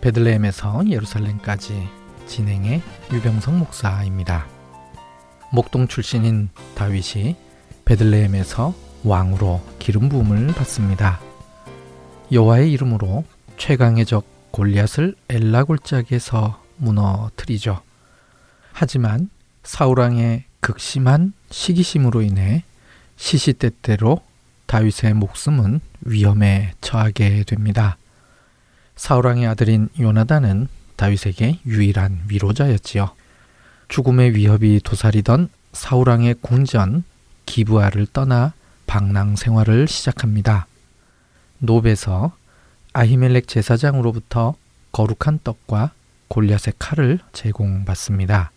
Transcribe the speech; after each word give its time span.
베들레헴에서 0.00 0.88
예루살렘까지 0.88 1.88
진행의 2.26 2.82
유병성 3.12 3.58
목사입니다. 3.58 4.46
목동 5.52 5.88
출신인 5.88 6.48
다윗이 6.74 7.36
베들레헴에서 7.84 8.74
왕으로 9.04 9.62
기름 9.78 10.08
부음을 10.08 10.48
받습니다. 10.48 11.20
여호와의 12.30 12.70
이름으로 12.72 13.24
최강의 13.56 14.06
적 14.06 14.24
골리앗을 14.52 15.16
엘라 15.28 15.64
골짜기에서 15.64 16.62
무너뜨리죠. 16.76 17.80
하지만 18.72 19.28
사울 19.62 20.00
왕의 20.00 20.44
극심한 20.60 21.32
시기심으로 21.50 22.22
인해 22.22 22.64
시시때때로 23.16 24.20
다윗의 24.66 25.14
목숨은 25.14 25.80
위험에 26.02 26.72
처하게 26.80 27.44
됩니다. 27.44 27.96
사울왕의 29.00 29.46
아들인 29.46 29.88
요나단은 29.98 30.68
다윗에게 30.96 31.60
유일한 31.64 32.20
위로자였지요. 32.28 33.10
죽음의 33.88 34.36
위협이 34.36 34.82
도사리던 34.84 35.48
사울왕의 35.72 36.36
궁전 36.42 37.04
기브아를 37.46 38.08
떠나 38.12 38.52
방랑 38.86 39.36
생활을 39.36 39.88
시작합니다. 39.88 40.66
노베서 41.60 42.36
아히멜렉 42.92 43.48
제사장으로부터 43.48 44.54
거룩한 44.92 45.40
떡과 45.44 45.92
골리앗의 46.28 46.74
칼을 46.78 47.20
제공받습니다. 47.32 48.52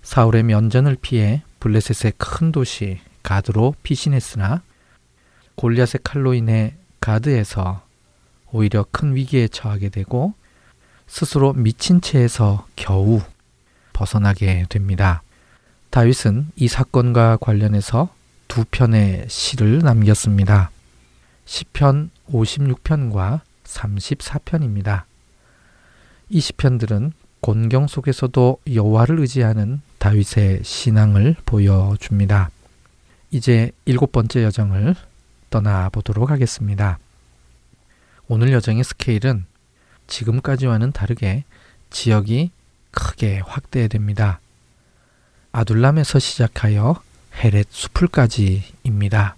사울의 0.00 0.44
면전을 0.44 0.96
피해 1.02 1.42
블레셋의 1.60 2.14
큰 2.16 2.52
도시 2.52 3.00
가드로 3.22 3.74
피신했으나 3.82 4.62
골리앗의 5.56 6.00
칼로 6.02 6.32
인해 6.32 6.74
가드에서 7.00 7.91
오히려 8.52 8.84
큰 8.90 9.14
위기에 9.14 9.48
처하게 9.48 9.88
되고 9.88 10.34
스스로 11.06 11.52
미친 11.52 12.00
채에서 12.00 12.66
겨우 12.76 13.20
벗어나게 13.92 14.66
됩니다. 14.68 15.22
다윗은 15.90 16.52
이 16.56 16.68
사건과 16.68 17.38
관련해서 17.38 18.08
두 18.48 18.64
편의 18.70 19.26
시를 19.28 19.80
남겼습니다. 19.80 20.70
시편 21.44 22.10
56편과 22.30 23.40
34편입니다. 23.64 25.02
이 26.28 26.40
시편들은 26.40 27.12
곤경 27.40 27.88
속에서도 27.88 28.58
여호와를 28.72 29.20
의지하는 29.20 29.80
다윗의 29.98 30.60
신앙을 30.62 31.36
보여줍니다. 31.44 32.50
이제 33.30 33.72
일곱 33.84 34.12
번째 34.12 34.44
여정을 34.44 34.94
떠나보도록 35.50 36.30
하겠습니다. 36.30 36.98
오늘 38.34 38.50
여정의 38.52 38.82
스케일은 38.82 39.44
지금까지와는 40.06 40.92
다르게 40.92 41.44
지역이 41.90 42.50
크게 42.90 43.40
확대됩니다. 43.44 44.40
아둘람에서 45.52 46.18
시작하여 46.18 47.02
헤렛 47.34 47.66
수풀까지입니다. 47.68 49.36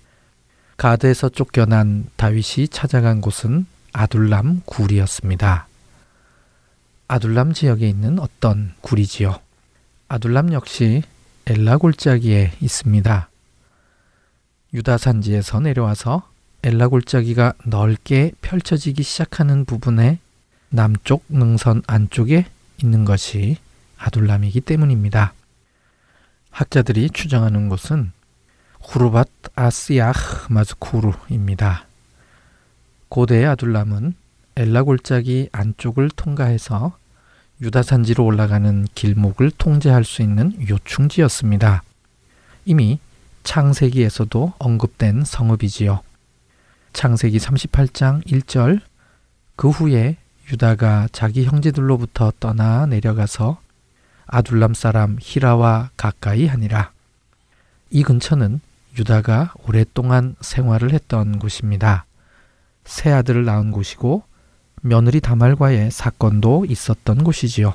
가드에서 0.76 1.28
쫓겨난 1.28 2.08
다윗이 2.14 2.68
찾아간 2.70 3.20
곳은 3.20 3.66
아둘람 3.92 4.62
굴이었습니다. 4.64 5.66
아둘람 7.08 7.52
지역에 7.52 7.88
있는 7.88 8.20
어떤 8.20 8.74
굴이지요. 8.80 9.40
아둘람 10.06 10.52
역시 10.52 11.02
엘라 11.46 11.78
골짜기에 11.78 12.52
있습니다. 12.60 13.28
유다 14.72 14.98
산지에서 14.98 15.58
내려와서 15.58 16.32
엘라 16.66 16.88
골짜기가 16.88 17.52
넓게 17.66 18.32
펼쳐지기 18.40 19.02
시작하는 19.02 19.66
부분의 19.66 20.16
남쪽 20.70 21.22
능선 21.28 21.82
안쪽에 21.86 22.46
있는 22.82 23.04
것이 23.04 23.58
아둘람이기 23.98 24.62
때문입니다. 24.62 25.34
학자들이 26.50 27.10
추정하는 27.10 27.68
곳은 27.68 28.12
후르밧 28.80 29.28
아스야흐 29.54 30.50
마즈쿠르입니다. 30.54 31.84
고대의 33.10 33.44
아둘람은 33.44 34.14
엘라 34.56 34.84
골짜기 34.84 35.50
안쪽을 35.52 36.08
통과해서 36.16 36.96
유다 37.60 37.82
산지로 37.82 38.24
올라가는 38.24 38.86
길목을 38.94 39.50
통제할 39.58 40.04
수 40.04 40.22
있는 40.22 40.56
요충지였습니다. 40.66 41.82
이미 42.64 43.00
창세기에서도 43.42 44.54
언급된 44.58 45.24
성읍이지요. 45.26 46.00
창세기 46.94 47.38
38장 47.38 48.24
1절 48.24 48.80
그 49.56 49.68
후에 49.68 50.16
유다가 50.50 51.08
자기 51.10 51.44
형제들로부터 51.44 52.32
떠나 52.38 52.86
내려가서 52.86 53.58
아둘람 54.26 54.74
사람 54.74 55.18
히라와 55.20 55.90
가까이 55.96 56.46
하니라. 56.46 56.92
이 57.90 58.02
근처는 58.04 58.60
유다가 58.96 59.52
오랫동안 59.66 60.36
생활을 60.40 60.92
했던 60.92 61.38
곳입니다. 61.40 62.06
새 62.84 63.10
아들을 63.10 63.44
낳은 63.44 63.72
곳이고 63.72 64.22
며느리 64.80 65.20
다말과의 65.20 65.90
사건도 65.90 66.64
있었던 66.68 67.24
곳이지요. 67.24 67.74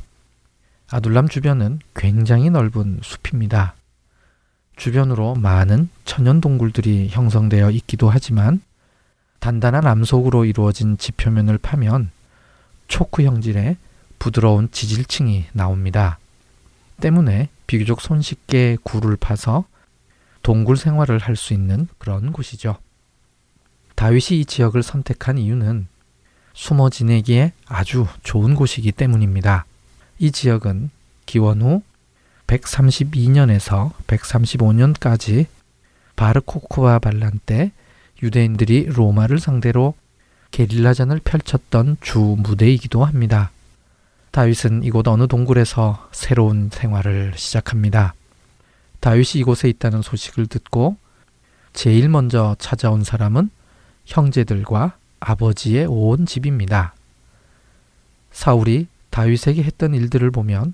아둘람 0.90 1.28
주변은 1.28 1.80
굉장히 1.94 2.50
넓은 2.50 3.00
숲입니다. 3.03 3.75
주변으로 4.78 5.36
많은 5.36 5.90
천연 6.06 6.40
동굴들이 6.40 7.09
형성되어 7.09 7.72
있기도 7.72 8.09
하지만 8.09 8.62
단단한 9.39 9.88
암석으로 9.88 10.45
이루어진 10.45 10.97
지표면을 10.97 11.57
파면 11.57 12.11
초크 12.88 13.23
형질의 13.23 13.77
부드러운 14.19 14.69
지질층이 14.72 15.45
나옵니다. 15.53 16.19
때문에 17.01 17.50
비교적 17.67 18.01
손쉽게 18.01 18.77
굴을 18.83 19.16
파서 19.17 19.66
동굴 20.44 20.77
생활을 20.77 21.19
할 21.19 21.35
수 21.35 21.53
있는 21.53 21.88
그런 21.97 22.31
곳이죠. 22.33 22.77
다윗이 23.95 24.39
이 24.39 24.45
지역을 24.45 24.83
선택한 24.83 25.38
이유는 25.38 25.88
숨어 26.53 26.89
지내기에 26.89 27.53
아주 27.68 28.07
좋은 28.24 28.56
곳이기 28.56 28.92
때문입니다. 28.92 29.65
이 30.18 30.31
지역은 30.31 30.89
기원 31.25 31.62
후 31.62 31.81
132년에서 32.47 33.92
135년까지 34.07 35.45
바르코크와 36.15 37.00
반란 37.00 37.39
때 37.45 37.71
유대인들이 38.21 38.86
로마를 38.88 39.39
상대로 39.39 39.94
게릴라전을 40.51 41.21
펼쳤던 41.24 41.98
주 42.01 42.19
무대이기도 42.19 43.06
합니다. 43.06 43.51
다윗은 44.31 44.83
이곳 44.83 45.07
어느 45.07 45.27
동굴에서 45.27 46.10
새로운 46.12 46.69
생활을 46.71 47.33
시작합니다. 47.36 48.13
다윗이 49.00 49.31
이곳에 49.36 49.69
있다는 49.69 50.01
소식을 50.01 50.48
듣고 50.48 50.98
제일 51.74 52.10
먼저 52.10 52.56
찾아온 52.60 53.04
사람은 53.04 53.50
형제들과 54.06 54.98
아버지의 55.19 55.86
온 55.88 56.25
집입니다. 56.25 56.94
사울이 58.31 58.88
다윗에게 59.10 59.63
했던 59.63 59.94
일들을 59.94 60.30
보면 60.31 60.74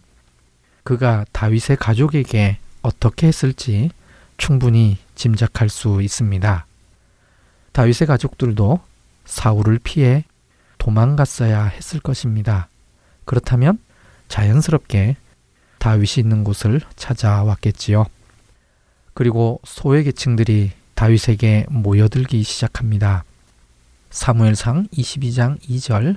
그가 0.84 1.26
다윗의 1.32 1.78
가족에게 1.80 2.58
어떻게 2.82 3.28
했을지 3.28 3.90
충분히 4.38 4.98
짐작할 5.16 5.70
수 5.70 6.02
있습니다. 6.02 6.66
다윗의 7.76 8.08
가족들도 8.08 8.80
사울을 9.26 9.80
피해 9.84 10.24
도망갔어야 10.78 11.66
했을 11.66 12.00
것입니다. 12.00 12.70
그렇다면 13.26 13.80
자연스럽게 14.30 15.18
다윗이 15.80 16.14
있는 16.20 16.46
곳을 16.46 16.80
찾아왔겠지요. 16.96 18.06
그리고 19.14 19.60
소외 19.66 20.04
계층들이 20.04 20.72
다윗에게 20.94 21.66
모여들기 21.70 22.44
시작합니다. 22.44 23.26
사무엘상 24.10 24.88
22장 24.94 25.60
2절 25.60 26.16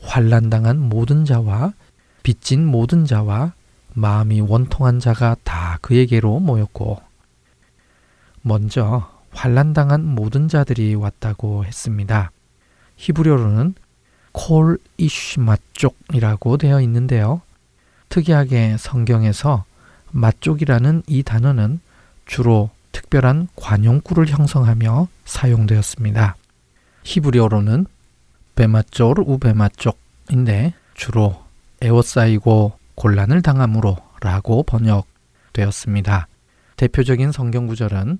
환란당한 0.00 0.78
모든 0.78 1.26
자와 1.26 1.74
빚진 2.22 2.64
모든 2.64 3.04
자와 3.04 3.52
마음이 3.92 4.40
원통한 4.40 5.00
자가 5.00 5.36
다 5.44 5.78
그에게로 5.82 6.40
모였고 6.40 6.98
먼저 8.40 9.17
환란당한 9.38 10.04
모든 10.04 10.48
자들이 10.48 10.96
왔다고 10.96 11.64
했습니다. 11.64 12.32
히브리어로는 12.96 13.74
콜 14.32 14.78
이쉬마쪽이라고 14.96 16.56
되어 16.56 16.80
있는데요. 16.80 17.40
특이하게 18.08 18.76
성경에서 18.78 19.64
마쪽이라는 20.10 21.04
이 21.06 21.22
단어는 21.22 21.78
주로 22.26 22.70
특별한 22.90 23.46
관용구를 23.54 24.26
형성하며 24.26 25.06
사용되었습니다. 25.24 26.34
히브리어로는 27.04 27.86
베마쪼르 28.56 29.22
우베마쪽인데 29.24 30.74
주로 30.94 31.44
에워싸이고 31.80 32.72
곤란을 32.96 33.42
당함으로 33.42 33.98
라고 34.20 34.64
번역되었습니다. 34.64 36.26
대표적인 36.76 37.30
성경 37.30 37.68
구절은 37.68 38.18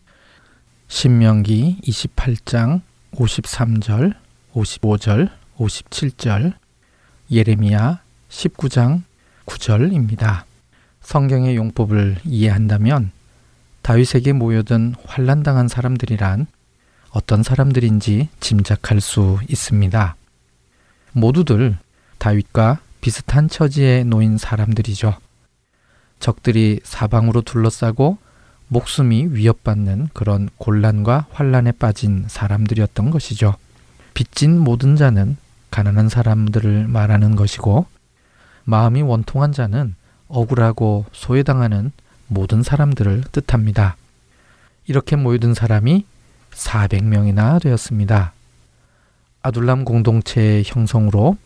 신명기 0.89 1.79
28장 1.85 2.81
53절, 3.13 4.15
55절, 4.55 5.31
57절, 5.59 6.55
예레미야 7.31 8.01
19장 8.31 9.03
9절입니다. 9.47 10.45
성경의 11.03 11.57
용법을 11.57 12.19
이해한다면 12.25 13.13
다윗에게 13.83 14.33
모여든 14.33 14.95
환란당한 15.07 15.69
사람들이란 15.69 16.47
어떤 17.11 17.43
사람들인지 17.43 18.29
짐작할 18.41 19.01
수 19.01 19.39
있습니다. 19.49 20.17
모두들 21.13 21.79
다윗과 22.19 22.81
비슷한 23.01 23.49
처지에 23.49 24.05
놓인 24.05 24.39
사람들이죠. 24.39 25.17
적들이 26.19 26.81
사방으로 26.83 27.43
둘러싸고 27.43 28.19
목숨이 28.69 29.29
위협받는 29.31 30.09
그런 30.13 30.49
곤란과 30.59 31.27
환란에 31.31 31.73
빠진 31.73 32.27
사람들이었던 32.29 33.11
것이죠. 33.11 33.57
빚진 34.15 34.59
모든 34.59 34.97
자는 34.97 35.37
가난한 35.71 36.09
사람들을 36.09 36.87
말하는 36.89 37.35
것이고 37.37 37.87
마음이 38.65 39.03
원통한 39.03 39.53
자는 39.53 39.95
억울하고 40.29 41.07
소외당하는 41.13 41.93
모든 42.27 42.63
사람들을 42.63 43.25
뜻합니다. 43.33 43.97
이렇게 44.87 45.17
모여든 45.17 45.55
사람이 45.55 46.05
400명이나 46.51 47.63
되었습니다. 47.63 48.33
아둘람 49.41 49.85
공동체의 49.85 50.65
형성으로 50.67 51.39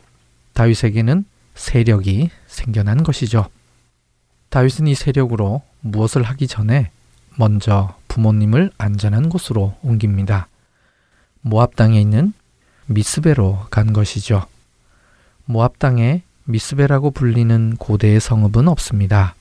다윗에게는 0.55 1.25
세력이 1.55 2.31
생겨난 2.47 3.03
것이죠. 3.03 3.49
다윗은 4.49 4.87
이 4.87 4.95
세력으로 4.95 5.63
무엇을 5.81 6.23
하기 6.23 6.47
전에 6.47 6.91
먼저 7.39 7.95
부모님을 8.09 8.71
안전한 8.79 9.29
곳으로 9.29 9.75
옮깁니다. 9.83 10.49
모압 11.41 11.77
땅에 11.77 12.01
있는 12.01 12.33
미스베로 12.87 13.67
간 13.71 13.93
것이죠. 13.93 14.47
모압 15.45 15.79
땅에 15.79 16.23
미스베라고 16.45 17.11
불리는 17.11 17.77
고대의 17.77 18.21
성읍은 18.21 18.69
없습니다. 18.69 19.35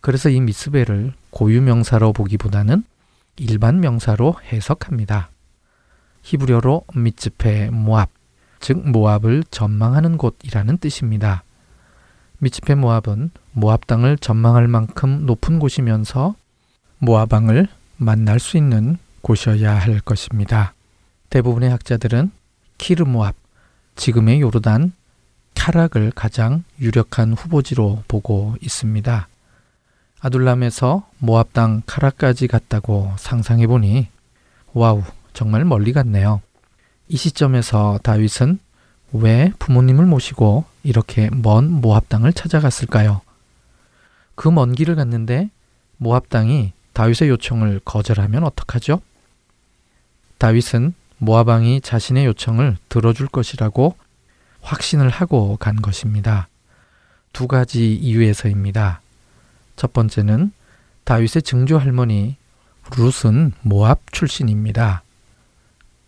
그래서 0.00 0.28
이 0.28 0.40
미스베를 0.40 1.12
고유 1.30 1.62
명사로 1.62 2.12
보기보다는 2.12 2.84
일반 3.36 3.80
명사로 3.80 4.36
해석합니다. 4.52 5.30
히브리어로 6.22 6.84
미츠페 6.94 7.70
모압, 7.70 8.10
즉 8.60 8.88
모압을 8.88 9.44
전망하는 9.50 10.16
곳이라는 10.16 10.78
뜻입니다. 10.78 11.42
미츠페 12.38 12.74
모압은 12.76 13.30
모압 13.52 13.86
땅을 13.86 14.18
전망할 14.18 14.68
만큼 14.68 15.26
높은 15.26 15.58
곳이면서 15.58 16.34
모압왕을 16.98 17.68
만날 17.96 18.40
수 18.40 18.56
있는 18.56 18.98
곳이어야 19.22 19.74
할 19.74 20.00
것입니다. 20.00 20.74
대부분의 21.30 21.70
학자들은 21.70 22.30
키르 22.78 23.04
모압, 23.04 23.34
지금의 23.96 24.40
요르단, 24.40 24.92
카락을 25.54 26.12
가장 26.14 26.64
유력한 26.80 27.32
후보지로 27.32 28.02
보고 28.08 28.54
있습니다. 28.60 29.28
아둘람에서 30.20 31.08
모압 31.18 31.52
땅 31.52 31.82
카락까지 31.86 32.48
갔다고 32.48 33.12
상상해 33.18 33.66
보니 33.66 34.08
와우 34.72 35.02
정말 35.32 35.64
멀리 35.64 35.92
갔네요. 35.92 36.40
이 37.08 37.16
시점에서 37.16 37.98
다윗은 38.02 38.58
왜 39.12 39.52
부모님을 39.58 40.06
모시고 40.06 40.64
이렇게 40.82 41.30
먼 41.30 41.70
모압 41.70 42.08
땅을 42.08 42.32
찾아갔을까요? 42.32 43.20
그 44.34 44.50
먼 44.50 44.72
길을 44.72 44.96
갔는데 44.96 45.50
모압 45.98 46.28
땅이 46.28 46.72
다윗의 46.94 47.28
요청을 47.28 47.80
거절하면 47.84 48.44
어떡하죠? 48.44 49.00
다윗은 50.38 50.94
모압 51.18 51.48
왕이 51.48 51.80
자신의 51.80 52.26
요청을 52.26 52.76
들어줄 52.88 53.28
것이라고 53.28 53.96
확신을 54.62 55.10
하고 55.10 55.56
간 55.58 55.82
것입니다. 55.82 56.48
두 57.32 57.46
가지 57.46 57.94
이유에서입니다. 57.94 59.00
첫 59.76 59.92
번째는 59.92 60.52
다윗의 61.04 61.42
증조 61.42 61.78
할머니 61.78 62.36
룻은 62.90 63.52
모압 63.62 64.12
출신입니다. 64.12 65.02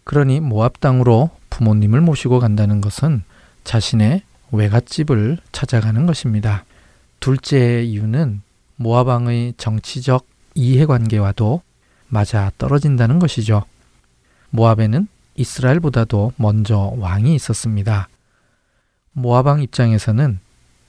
그러니 0.04 0.40
모압 0.40 0.80
땅으로 0.80 1.30
부모님을 1.50 2.00
모시고 2.00 2.38
간다는 2.38 2.80
것은 2.80 3.24
자신의 3.64 4.22
외갓집을 4.52 5.38
찾아가는 5.50 6.06
것입니다. 6.06 6.64
둘째 7.18 7.82
이유는 7.82 8.42
모압 8.76 9.08
왕의 9.08 9.54
정치적 9.56 10.35
이해관계와도 10.56 11.62
맞아 12.08 12.50
떨어진다는 12.58 13.19
것이죠. 13.19 13.64
모압에는 14.51 15.06
이스라엘보다도 15.36 16.32
먼저 16.36 16.94
왕이 16.96 17.34
있었습니다. 17.34 18.08
모압왕 19.13 19.63
입장에서는 19.63 20.41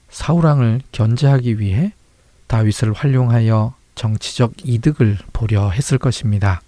사울왕을 0.08 0.80
견제하기 0.92 1.60
위해 1.60 1.92
다윗을 2.46 2.92
활용하여 2.92 3.74
정치적 3.94 4.54
이득을 4.64 5.18
보려 5.32 5.70
했을 5.70 5.98
것입니다. 5.98 6.62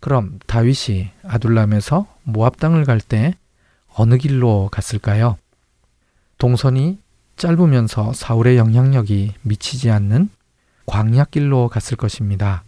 그럼 0.00 0.38
다윗이 0.46 1.10
아둘람에서 1.24 2.06
모압 2.24 2.58
땅을 2.58 2.84
갈 2.84 3.00
때 3.00 3.34
어느 3.94 4.16
길로 4.16 4.68
갔을까요? 4.70 5.36
동선이 6.38 6.98
짧으면서 7.36 8.12
사울의 8.12 8.56
영향력이 8.56 9.34
미치지 9.42 9.90
않는 9.90 10.30
광약길로 10.88 11.68
갔을 11.68 11.96
것입니다. 11.96 12.64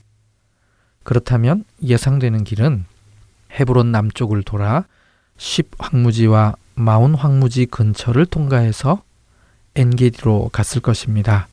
그렇다면 1.03 1.65
예상되는 1.83 2.45
길은 2.45 2.85
헤브론 3.53 3.91
남쪽을 3.91 4.43
돌아 4.43 4.85
10 5.39 5.71
황무지와 5.79 6.55
마운 6.75 7.15
황무지 7.15 7.65
근처를 7.67 8.27
통과해서 8.27 9.03
엔게디로 9.75 10.51
갔을 10.53 10.83
것입니다. 10.83 11.49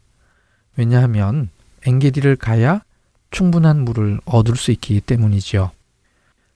왜냐하면 0.75 1.49
엔게디를 1.85 2.35
가야 2.35 2.81
충분한 3.31 3.85
물을 3.85 4.19
얻을 4.25 4.57
수 4.57 4.71
있기 4.71 4.99
때문이지요. 4.99 5.71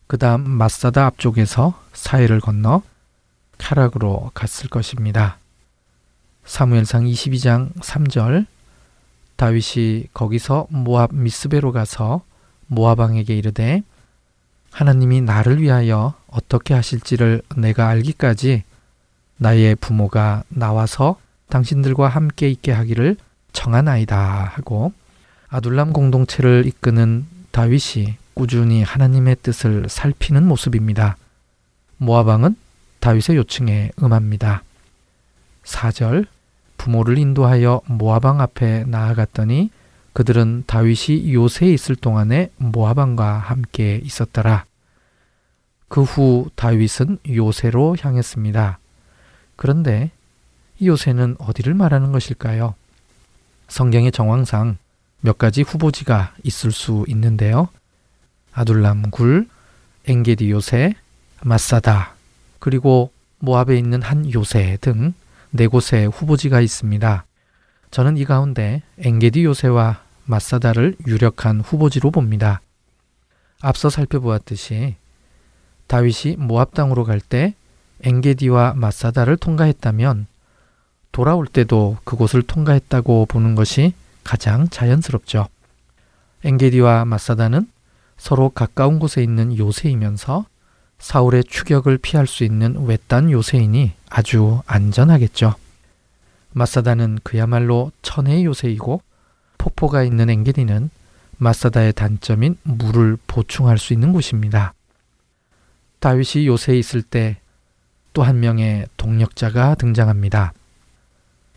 그 0.07 0.17
다음 0.17 0.49
마사다 0.49 1.05
앞쪽에서 1.05 1.81
사해를 1.93 2.41
건너 2.41 2.83
카락으로 3.57 4.31
갔을 4.33 4.69
것입니다. 4.69 5.37
사무엘상 6.43 7.05
22장 7.05 7.73
3절 7.75 8.45
다윗이 9.41 10.09
거기서 10.13 10.67
모압 10.69 11.15
미스베로 11.15 11.71
가서 11.71 12.21
모압 12.67 12.99
왕에게 12.99 13.35
이르되 13.35 13.81
하나님이 14.69 15.21
나를 15.21 15.59
위하여 15.59 16.13
어떻게 16.27 16.75
하실지를 16.75 17.41
내가 17.55 17.87
알기까지 17.87 18.61
나의 19.37 19.77
부모가 19.77 20.43
나와서 20.49 21.15
당신들과 21.49 22.07
함께 22.07 22.51
있게 22.51 22.71
하기를 22.71 23.17
청하나이다 23.51 24.43
하고 24.53 24.93
아둘람 25.49 25.91
공동체를 25.91 26.67
이끄는 26.67 27.25
다윗이 27.49 28.17
꾸준히 28.35 28.83
하나님의 28.83 29.37
뜻을 29.41 29.89
살피는 29.89 30.47
모습입니다. 30.47 31.17
모압 31.97 32.27
왕은 32.27 32.55
다윗의 32.99 33.37
요청에 33.37 33.89
응합니다. 34.03 34.61
4절 35.63 36.27
부모를 36.81 37.19
인도하여 37.19 37.81
모아방 37.85 38.41
앞에 38.41 38.85
나아갔더니 38.87 39.69
그들은 40.13 40.63
다윗이 40.65 41.31
요새에 41.31 41.71
있을 41.71 41.95
동안에 41.95 42.49
모아방과 42.57 43.37
함께 43.37 44.01
있었더라. 44.03 44.65
그 45.87 46.01
후 46.01 46.49
다윗은 46.55 47.19
요새로 47.29 47.97
향했습니다. 47.99 48.79
그런데 49.57 50.09
이 50.79 50.87
요새는 50.87 51.35
어디를 51.37 51.75
말하는 51.75 52.11
것일까요? 52.11 52.73
성경의 53.67 54.11
정황상 54.11 54.77
몇 55.19 55.37
가지 55.37 55.61
후보지가 55.61 56.33
있을 56.43 56.71
수 56.71 57.05
있는데요. 57.09 57.69
아둘람 58.53 59.11
굴, 59.11 59.47
엥게디 60.07 60.49
요새, 60.49 60.95
마사다, 61.43 62.15
그리고 62.57 63.11
모압에 63.37 63.77
있는 63.77 64.01
한 64.01 64.31
요새 64.33 64.79
등 64.81 65.13
네 65.51 65.67
곳의 65.67 66.07
후보지가 66.07 66.61
있습니다. 66.61 67.25
저는 67.91 68.15
이 68.15 68.23
가운데 68.23 68.83
엥게디 68.99 69.43
요새와 69.43 70.01
마사다를 70.25 70.95
유력한 71.07 71.59
후보지로 71.59 72.09
봅니다. 72.11 72.61
앞서 73.61 73.89
살펴보았듯이 73.89 74.95
다윗이 75.87 76.37
모압 76.37 76.73
땅으로 76.73 77.03
갈 77.03 77.19
때 77.19 77.53
엥게디와 78.03 78.73
마사다를 78.75 79.37
통과했다면 79.37 80.25
돌아올 81.11 81.45
때도 81.47 81.97
그곳을 82.05 82.41
통과했다고 82.41 83.25
보는 83.25 83.55
것이 83.55 83.93
가장 84.23 84.69
자연스럽죠. 84.69 85.49
엥게디와 86.45 87.03
마사다는 87.05 87.67
서로 88.17 88.49
가까운 88.49 88.99
곳에 88.99 89.21
있는 89.21 89.57
요새이면서 89.57 90.45
사울의 91.01 91.43
추격을 91.43 91.97
피할 91.97 92.25
수 92.27 92.43
있는 92.43 92.85
외딴 92.85 93.31
요새이니 93.31 93.91
아주 94.09 94.61
안전하겠죠. 94.65 95.55
마사다는 96.53 97.19
그야말로 97.23 97.91
천혜의 98.01 98.45
요새이고 98.45 99.01
폭포가 99.57 100.03
있는 100.03 100.29
엥게디는 100.29 100.89
마사다의 101.37 101.93
단점인 101.93 102.57
물을 102.63 103.17
보충할 103.27 103.77
수 103.77 103.93
있는 103.93 104.13
곳입니다. 104.13 104.73
다윗이 105.99 106.47
요새에 106.47 106.77
있을 106.77 107.01
때 107.01 107.41
또 108.13 108.23
한 108.23 108.39
명의 108.39 108.85
동력자가 108.97 109.75
등장합니다. 109.75 110.53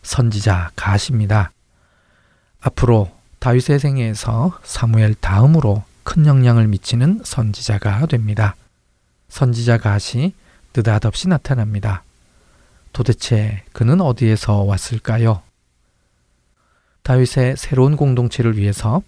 선지자 0.03 0.71
가시입니다. 0.77 1.51
앞으로 2.61 3.11
다윗의 3.41 3.81
생애에서 3.81 4.59
사무엘 4.63 5.15
다음으로 5.17 5.83
큰 6.05 6.27
영향을 6.27 6.69
미치는 6.69 7.23
선지자가 7.25 8.07
됩니다. 8.07 8.55
선지자 9.29 9.79
가시 9.79 10.35
느닷없이 10.77 11.29
나타납니다. 11.29 12.03
도대체 12.93 13.63
그는 13.73 14.01
어디에서 14.01 14.63
왔을까요? 14.63 15.43
다윗의 17.03 17.57
새로운 17.57 17.97
공동체를 17.97 18.57
위해서 18.57 19.03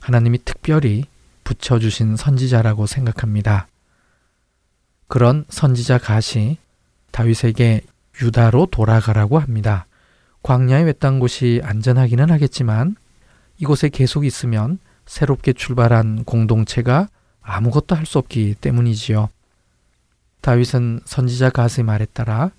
하나님이 0.00 0.38
특별히 0.44 1.04
붙여주신 1.44 2.16
선지자라고 2.16 2.86
생각합니다. 2.86 3.66
그런 5.08 5.44
선지자 5.48 5.98
가시 5.98 6.58
다윗에게 7.10 7.80
유다로 8.22 8.66
돌아가라고 8.70 9.38
합니다. 9.38 9.86
광야의 10.42 10.84
외딴 10.84 11.18
곳이 11.18 11.60
안전하기는 11.64 12.30
하겠지만 12.30 12.96
이곳에 13.58 13.88
계속 13.88 14.24
있으면 14.24 14.78
새롭게 15.06 15.52
출발한 15.52 16.24
공동체가 16.24 17.08
아무것도 17.42 17.96
할 17.96 18.06
수 18.06 18.18
없기 18.18 18.54
때문이지요. 18.60 19.28
다윗은 20.40 21.00
선지자 21.04 21.50
가스의 21.50 21.84
말에 21.84 22.06
따라 22.12 22.50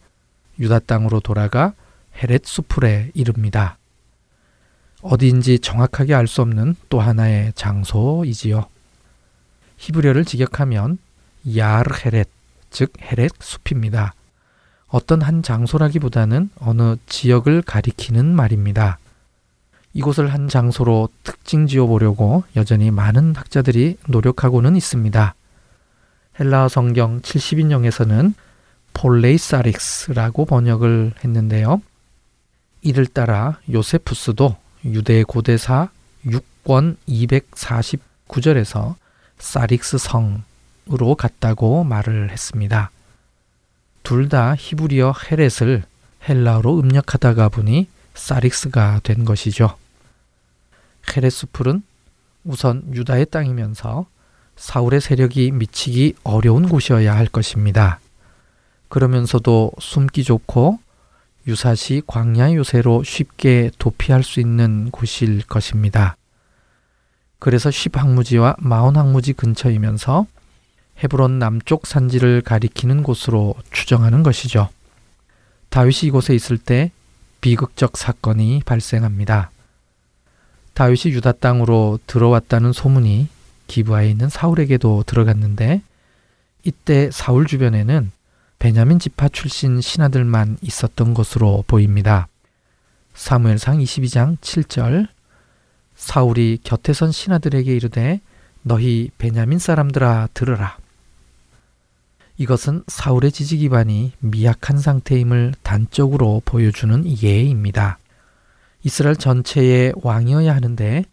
유다 0.59 0.79
땅으로 0.79 1.19
돌아가 1.19 1.73
헤렛 2.21 2.45
수풀에 2.45 3.11
이릅니다. 3.13 3.77
어디인지 5.01 5.59
정확하게 5.59 6.13
알 6.13 6.27
수 6.27 6.41
없는 6.41 6.75
또 6.89 6.99
하나의 6.99 7.53
장소이지요. 7.55 8.65
히브리어를 9.77 10.25
직역하면 10.25 10.99
야르 11.55 11.89
헤렛, 12.05 12.29
즉 12.69 12.93
헤렛 13.01 13.31
숲입니다. 13.39 14.13
어떤 14.87 15.21
한 15.21 15.41
장소라기보다는 15.41 16.51
어느 16.59 16.97
지역을 17.07 17.63
가리키는 17.63 18.25
말입니다. 18.35 18.99
이곳을 19.93 20.31
한 20.31 20.47
장소로 20.47 21.09
특징 21.23 21.65
지어 21.65 21.87
보려고 21.87 22.43
여전히 22.55 22.91
많은 22.91 23.35
학자들이 23.35 23.97
노력하고는 24.07 24.75
있습니다. 24.75 25.33
헬라어 26.39 26.69
성경 26.69 27.21
70인용에서는 27.21 28.33
폴레이사릭스라고 28.93 30.45
번역을 30.45 31.13
했는데요. 31.23 31.81
이를 32.81 33.05
따라 33.05 33.59
요세푸스도 33.71 34.55
유대 34.85 35.23
고대사 35.23 35.89
6권 36.25 36.97
249절에서 37.07 38.95
사릭스 39.37 39.97
성으로 39.97 41.15
갔다고 41.17 41.83
말을 41.83 42.31
했습니다. 42.31 42.91
둘 44.03 44.29
다 44.29 44.55
히브리어 44.57 45.13
헤렛을 45.31 45.83
헬라어로 46.27 46.79
음력하다가 46.79 47.49
보니 47.49 47.87
사릭스가 48.13 49.01
된 49.03 49.25
것이죠. 49.25 49.77
헤렛수풀은 51.15 51.83
우선 52.43 52.83
유다의 52.93 53.27
땅이면서 53.27 54.05
사울의 54.61 55.01
세력이 55.01 55.49
미치기 55.53 56.13
어려운 56.23 56.69
곳이어야 56.69 57.15
할 57.15 57.25
것입니다. 57.25 57.99
그러면서도 58.89 59.71
숨기 59.79 60.23
좋고 60.23 60.77
유사시 61.47 62.03
광야 62.05 62.53
요새로 62.53 63.01
쉽게 63.01 63.71
도피할 63.79 64.21
수 64.21 64.39
있는 64.39 64.91
곳일 64.91 65.41
것입니다. 65.47 66.15
그래서 67.39 67.71
십 67.71 67.97
항무지와 67.97 68.57
마온 68.59 68.97
항무지 68.97 69.33
근처이면서 69.33 70.27
헤브론 71.03 71.39
남쪽 71.39 71.87
산지를 71.87 72.41
가리키는 72.41 73.01
곳으로 73.01 73.55
추정하는 73.71 74.21
것이죠. 74.21 74.69
다윗이 75.69 76.01
이곳에 76.03 76.35
있을 76.35 76.59
때 76.59 76.91
비극적 77.41 77.97
사건이 77.97 78.61
발생합니다. 78.63 79.49
다윗이 80.75 81.15
유다 81.15 81.31
땅으로 81.31 81.97
들어왔다는 82.05 82.73
소문이 82.73 83.27
기브아에 83.71 84.09
있는 84.09 84.27
사울에게도 84.27 85.03
들어갔는데 85.07 85.81
이때 86.63 87.09
사울 87.11 87.47
주변에는 87.47 88.11
베냐민 88.59 88.99
지파 88.99 89.29
출신 89.29 89.79
신하들만 89.79 90.57
있었던 90.61 91.13
것으로 91.13 91.63
보입니다. 91.65 92.27
사무엘상 93.13 93.79
22장 93.79 94.37
7절 94.39 95.07
사울이 95.95 96.59
곁에 96.63 96.93
선 96.93 97.11
신하들에게 97.11 97.73
이르되 97.73 98.19
너희 98.61 99.09
베냐민 99.17 99.57
사람들아 99.57 100.29
들으라. 100.33 100.77
이것은 102.37 102.83
사울의 102.87 103.31
지지 103.31 103.57
기반이 103.57 104.11
미약한 104.19 104.77
상태임을 104.77 105.53
단적으로 105.63 106.41
보여주는 106.43 107.05
예입니다. 107.23 107.99
이스라엘 108.83 109.15
전체의 109.15 109.93
왕이어야 109.95 110.53
하는데 110.53 111.05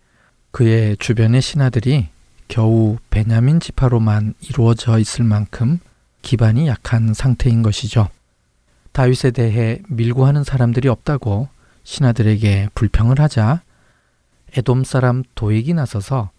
그의 0.51 0.97
주변의 0.97 1.41
신하들이 1.41 2.09
겨우 2.49 2.97
베냐민 3.11 3.61
지파로만 3.61 4.35
이루어져 4.41 4.99
있을 4.99 5.25
만큼 5.25 5.79
기반이 6.23 6.67
약한 6.67 7.15
상태인 7.15 7.63
것이죠. 7.63 8.09
다윗에 8.93 9.31
대해 9.31 9.81
밀고 9.89 10.27
하는 10.27 10.43
사람들이 10.43 10.89
없다고 10.89 11.49
신하들에게 11.85 12.71
불평을 12.75 13.21
하자 13.21 13.63
에돔 14.57 14.85
사람 14.85 15.23
도액이 15.35 15.75
나서서 15.75 16.31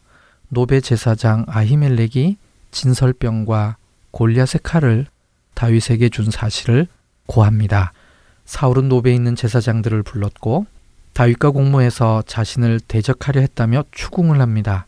노베 0.49 0.81
제사장 0.81 1.45
아히멜렉이 1.47 2.37
진설병과 2.71 3.77
골리앗의 4.11 4.61
칼을 4.63 5.05
다윗에게 5.53 6.09
준 6.09 6.31
사실을 6.31 6.87
고합니다. 7.27 7.93
사울은 8.45 8.89
노베에 8.89 9.13
있는 9.13 9.35
제사장들을 9.35 10.01
불렀고 10.03 10.65
다윗과 11.13 11.51
공모해서 11.51 12.23
자신을 12.25 12.79
대적하려 12.79 13.41
했다며 13.41 13.83
추궁을 13.91 14.41
합니다. 14.41 14.87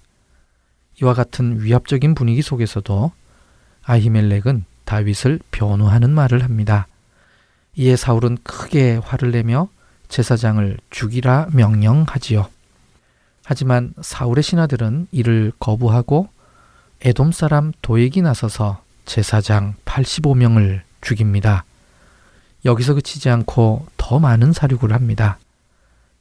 이와 1.02 1.14
같은 1.14 1.64
위압적인 1.64 2.16
분위기 2.16 2.42
속에서도 2.42 3.12
아히멜렉은 3.84 4.66
다윗을 4.86 5.40
변호하는 5.52 6.12
말을 6.12 6.44
합니다. 6.44 6.88
이에 7.76 7.96
사울은 7.96 8.38
크게 8.44 8.98
화를 9.04 9.32
내며 9.32 9.70
제사장을 10.10 10.78
죽이라 10.90 11.48
명령하지요. 11.54 12.48
하지만 13.44 13.94
사울의 14.02 14.44
신하들은 14.44 15.08
이를 15.12 15.52
거부하고 15.60 16.30
에돔 17.02 17.32
사람 17.32 17.72
도액이 17.82 18.22
나서서 18.22 18.84
제사장 19.06 19.76
85명을 19.86 20.82
죽입니다. 21.02 21.64
여기서 22.66 22.94
그치지 22.94 23.30
않고 23.30 23.88
더 23.98 24.20
많은 24.20 24.54
사륙을 24.54 24.94
합니다. 24.94 25.40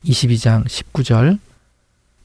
22장 0.05 0.65
19절 0.65 1.39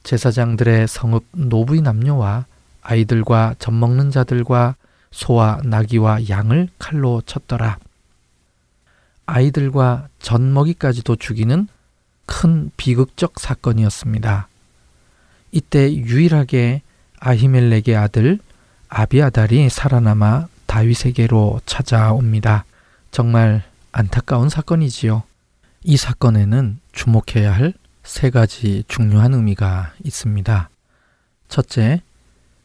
제사장들의 0.06 0.86
성읍 0.86 1.24
노부의 1.32 1.82
남녀와 1.82 2.46
아이들과 2.80 3.56
젖 3.58 3.72
먹는 3.72 4.12
자들과 4.12 4.76
소와 5.10 5.60
나귀와 5.64 6.28
양을 6.28 6.68
칼로 6.78 7.20
쳤더라. 7.26 7.78
아이들과 9.26 10.06
젖 10.20 10.40
먹이까지도 10.40 11.16
죽이는 11.16 11.66
큰 12.24 12.70
비극적 12.76 13.40
사건이었습니다. 13.40 14.46
이때 15.50 15.92
유일하게 15.92 16.82
아히멜렉의 17.18 17.96
아들 17.96 18.38
아비아달이 18.88 19.68
살아남아 19.68 20.46
다윗에게로 20.66 21.62
찾아옵니다. 21.66 22.64
정말 23.10 23.64
안타까운 23.90 24.50
사건이지요. 24.50 25.24
이 25.82 25.96
사건에는 25.96 26.78
주목해야 26.92 27.52
할 27.52 27.74
세 28.06 28.30
가지 28.30 28.84
중요한 28.86 29.34
의미가 29.34 29.92
있습니다. 30.04 30.70
첫째, 31.48 32.02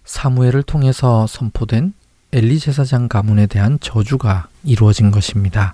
사무엘을 0.06 0.62
통해서 0.62 1.26
선포된 1.26 1.94
엘리 2.32 2.60
제사장 2.60 3.10
가문에 3.10 3.48
대한 3.48 3.80
저주가 3.82 4.48
이루어진 4.64 5.10
것입니다. 5.10 5.74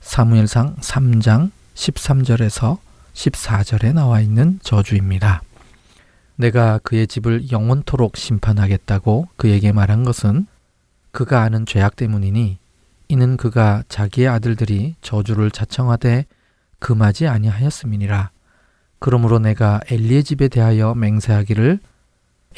사무엘상 0.00 0.76
3장 0.76 1.52
13절에서 1.74 2.78
14절에 3.14 3.94
나와 3.94 4.20
있는 4.20 4.58
저주입니다. 4.62 5.40
내가 6.34 6.78
그의 6.78 7.06
집을 7.06 7.50
영원토록 7.52 8.16
심판하겠다고 8.16 9.28
그에게 9.36 9.72
말한 9.72 10.04
것은 10.04 10.46
그가 11.12 11.42
아는 11.42 11.64
죄악 11.64 11.94
때문이니 11.96 12.58
이는 13.08 13.36
그가 13.36 13.84
자기의 13.88 14.28
아들들이 14.28 14.96
저주를 15.00 15.52
자청하되 15.52 16.26
금하지 16.80 17.28
아니하였음이니라. 17.28 18.35
그러므로 18.98 19.38
내가 19.38 19.80
엘리의 19.90 20.24
집에 20.24 20.48
대하여 20.48 20.94
맹세하기를 20.94 21.80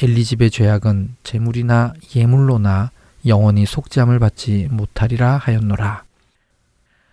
엘리 0.01 0.23
집의 0.23 0.49
죄악은 0.49 1.15
재물이나 1.23 1.93
예물로나 2.15 2.91
영원히 3.25 3.65
속죄함을 3.65 4.19
받지 4.19 4.67
못하리라 4.71 5.37
하였노라. 5.37 6.03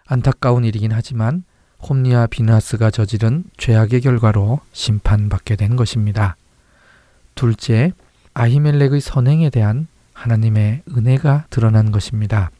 안타까운 0.06 0.64
일이긴 0.64 0.92
하지만 0.92 1.42
홈리와 1.82 2.28
비나스가 2.28 2.90
저지른 2.90 3.44
죄악의 3.56 4.00
결과로 4.02 4.60
심판받게 4.72 5.56
된 5.56 5.76
것입니다. 5.76 6.36
둘째, 7.34 7.92
아히멜렉의 8.34 9.00
선행에 9.00 9.50
대한 9.50 9.88
하나님의 10.12 10.82
은혜가 10.96 11.46
드러난 11.50 11.90
것입니다. 11.90 12.50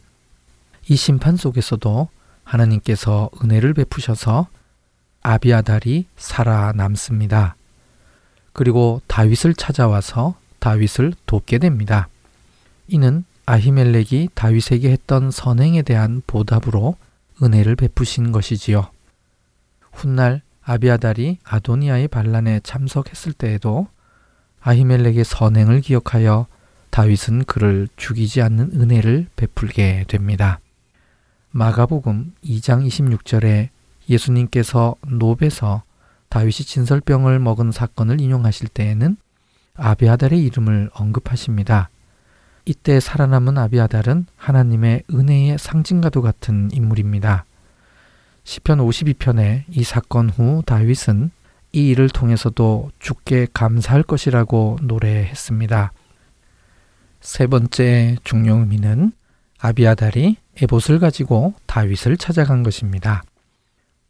이 0.88 0.96
심판 0.96 1.36
속에서도 1.36 2.08
하나님께서 2.44 3.30
은혜를 3.42 3.74
베푸셔서 3.74 4.48
아비아달이 5.26 6.06
살아남습니다. 6.16 7.56
그리고 8.52 9.02
다윗을 9.08 9.54
찾아와서 9.54 10.36
다윗을 10.60 11.14
돕게 11.26 11.58
됩니다. 11.58 12.08
이는 12.86 13.24
아히멜렉이 13.44 14.28
다윗에게 14.34 14.88
했던 14.88 15.32
선행에 15.32 15.82
대한 15.82 16.22
보답으로 16.28 16.94
은혜를 17.42 17.74
베푸신 17.74 18.30
것이지요. 18.30 18.88
훗날 19.90 20.42
아비아달이 20.62 21.38
아도니아의 21.42 22.06
반란에 22.06 22.60
참석했을 22.62 23.32
때에도 23.32 23.88
아히멜렉의 24.60 25.24
선행을 25.24 25.80
기억하여 25.80 26.46
다윗은 26.90 27.46
그를 27.46 27.88
죽이지 27.96 28.42
않는 28.42 28.80
은혜를 28.80 29.26
베풀게 29.34 30.04
됩니다. 30.06 30.60
마가복음 31.50 32.32
2장 32.44 32.86
26절에 32.86 33.70
예수님께서 34.08 34.96
노베서 35.06 35.82
다윗이 36.28 36.52
진설병을 36.52 37.38
먹은 37.38 37.72
사건을 37.72 38.20
인용하실 38.20 38.68
때에는 38.68 39.16
아비아달의 39.74 40.42
이름을 40.44 40.90
언급하십니다. 40.92 41.90
이때 42.64 42.98
살아남은 42.98 43.58
아비아달은 43.58 44.26
하나님의 44.36 45.04
은혜의 45.12 45.58
상징과도 45.58 46.22
같은 46.22 46.68
인물입니다. 46.72 47.44
시편 48.44 48.78
52편에 48.78 49.64
이 49.70 49.84
사건 49.84 50.30
후 50.30 50.62
다윗은 50.66 51.30
이 51.72 51.88
일을 51.88 52.08
통해서도 52.08 52.90
주께 52.98 53.46
감사할 53.52 54.02
것이라고 54.02 54.78
노래했습니다. 54.82 55.92
세 57.20 57.46
번째 57.46 58.16
중요 58.24 58.56
의미는 58.58 59.12
아비아달이 59.58 60.36
에봇을 60.62 60.98
가지고 60.98 61.54
다윗을 61.66 62.16
찾아간 62.16 62.62
것입니다. 62.62 63.22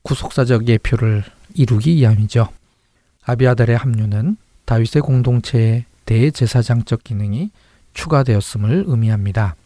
구속사적 0.07 0.69
예표를 0.69 1.25
이루기 1.55 1.97
위함이죠. 1.97 2.49
아비아달의 3.25 3.77
합류는 3.77 4.37
다윗의 4.65 5.03
공동체의 5.03 5.85
대제사장적 6.05 7.03
기능이 7.03 7.51
추가되었음을 7.93 8.85
의미합니다. 8.87 9.57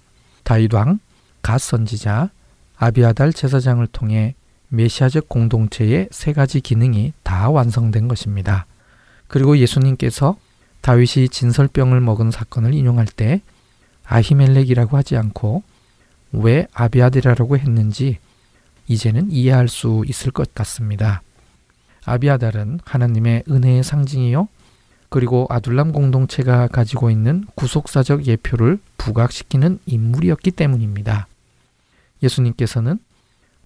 다윗 0.42 0.72
왕, 0.72 0.98
갓 1.42 1.60
선지자, 1.60 2.30
아비아달 2.78 3.34
제사장을 3.34 3.86
통해 3.88 4.34
메시아적 4.68 5.28
공동체의 5.28 6.08
세 6.10 6.32
가지 6.32 6.62
기능이 6.62 7.12
다 7.22 7.50
완성된 7.50 8.08
것입니다. 8.08 8.64
그리고 9.28 9.58
예수님께서 9.58 10.38
다윗이 10.80 11.28
진설병을 11.28 12.00
먹은 12.00 12.30
사건을 12.30 12.72
인용할 12.72 13.04
때 13.04 13.42
아히멜렉이라고 14.06 14.96
하지 14.96 15.18
않고 15.18 15.62
왜 16.32 16.66
아비아달이라고 16.72 17.58
했는지 17.58 18.18
이제는 18.90 19.30
이해할 19.30 19.68
수 19.68 20.02
있을 20.08 20.32
것 20.32 20.52
같습니다. 20.52 21.22
아비아달은 22.04 22.80
하나님의 22.84 23.44
은혜의 23.48 23.84
상징이요. 23.84 24.48
그리고 25.08 25.46
아둘람 25.48 25.92
공동체가 25.92 26.66
가지고 26.66 27.08
있는 27.08 27.46
구속사적 27.54 28.26
예표를 28.26 28.80
부각시키는 28.98 29.78
인물이었기 29.86 30.50
때문입니다. 30.50 31.28
예수님께서는 32.20 32.98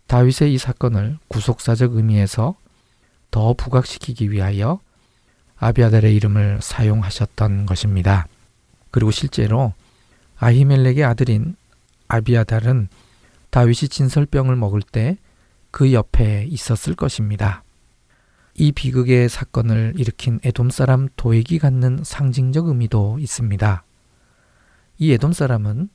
다윗의 0.09 0.53
이 0.53 0.59
사건을 0.59 1.17
구속사적 1.29 1.97
의미에서 1.97 2.55
더 3.31 3.55
부각시키기 3.55 4.31
위하여 4.31 4.79
아비아달의 5.57 6.15
이름을 6.17 6.59
사용하셨던 6.61 7.65
것입니다. 7.65 8.27
그리고 8.91 9.11
실제로 9.11 9.73
아히멜렉의 10.37 11.03
아들인 11.03 11.57
아비아달은 12.09 12.89
다윗이 13.55 13.89
진설병을 13.89 14.57
먹을 14.57 14.83
때 14.83 15.17
그 15.71 15.93
옆에 15.93 16.47
있었을 16.49 16.95
것입니다. 16.95 17.65
이 18.55 18.71
비극의 18.71 19.29
사건을 19.29 19.95
일으킨 19.97 20.39
에돔 20.45 20.71
사람 20.71 21.09
도액이 21.17 21.59
갖는 21.59 22.01
상징적 22.05 22.69
의미도 22.69 23.19
있습니다. 23.19 23.83
이 24.99 25.13
에돔 25.13 25.33
사람은 25.33 25.89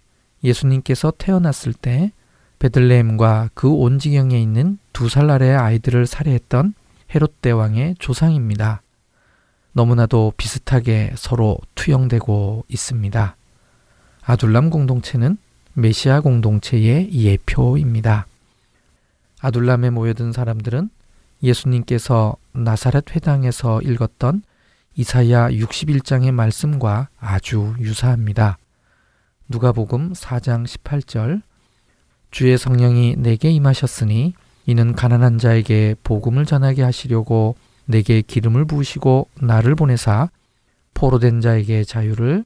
예수님께서 0.43 1.13
태어났을 1.17 1.71
때 1.71 2.11
베들레헴과 2.59 3.51
그 3.53 3.69
온 3.71 3.99
지경에 3.99 4.41
있는 4.41 4.79
두 4.91 5.07
살 5.07 5.29
아래의 5.29 5.55
아이들을 5.55 6.07
살해했던 6.07 6.73
헤롯 7.15 7.41
대왕의 7.41 7.95
조상입니다. 7.99 8.81
너무나도 9.71 10.33
비슷하게 10.35 11.13
서로 11.15 11.57
투영되고 11.75 12.65
있습니다. 12.67 13.35
아둘람 14.23 14.69
공동체는 14.69 15.37
메시아 15.79 16.21
공동체의 16.21 17.11
예표입니다. 17.13 18.27
아둘람에 19.41 19.89
모여든 19.89 20.33
사람들은 20.33 20.89
예수님께서 21.41 22.35
나사렛 22.51 23.15
회당에서 23.15 23.81
읽었던 23.81 24.43
이사야 24.95 25.49
61장의 25.49 26.31
말씀과 26.31 27.07
아주 27.17 27.73
유사합니다. 27.79 28.57
누가복음 29.47 30.11
4장 30.13 30.65
18절 30.65 31.41
주의 32.31 32.57
성령이 32.57 33.15
내게 33.17 33.49
임하셨으니 33.49 34.33
이는 34.65 34.93
가난한 34.93 35.37
자에게 35.37 35.95
복음을 36.03 36.45
전하게 36.45 36.83
하시려고 36.83 37.55
내게 37.85 38.21
기름을 38.21 38.65
부으시고 38.65 39.29
나를 39.39 39.75
보내사 39.75 40.29
포로된 40.93 41.39
자에게 41.39 41.85
자유를 41.85 42.43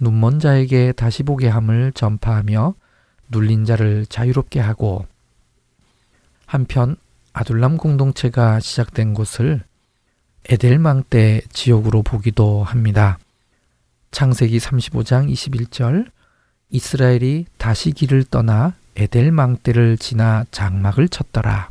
눈먼 0.00 0.40
자에게 0.40 0.92
다시 0.92 1.22
보게 1.22 1.48
함을 1.48 1.92
전파하며 1.92 2.74
눌린 3.28 3.64
자를 3.64 4.06
자유롭게 4.06 4.58
하고 4.58 5.06
한편 6.46 6.96
아둘람 7.32 7.76
공동체가 7.76 8.58
시작된 8.60 9.14
곳을 9.14 9.62
에델망 10.48 11.04
때 11.08 11.42
지역으로 11.52 12.02
보기도 12.02 12.64
합니다. 12.64 13.18
창세기 14.10 14.58
35장 14.58 15.30
21절 15.30 16.10
이스라엘이 16.70 17.46
다시 17.58 17.92
길을 17.92 18.24
떠나 18.24 18.74
에델망 18.96 19.58
때를 19.58 19.96
지나 19.98 20.44
장막을 20.50 21.08
쳤더라. 21.08 21.68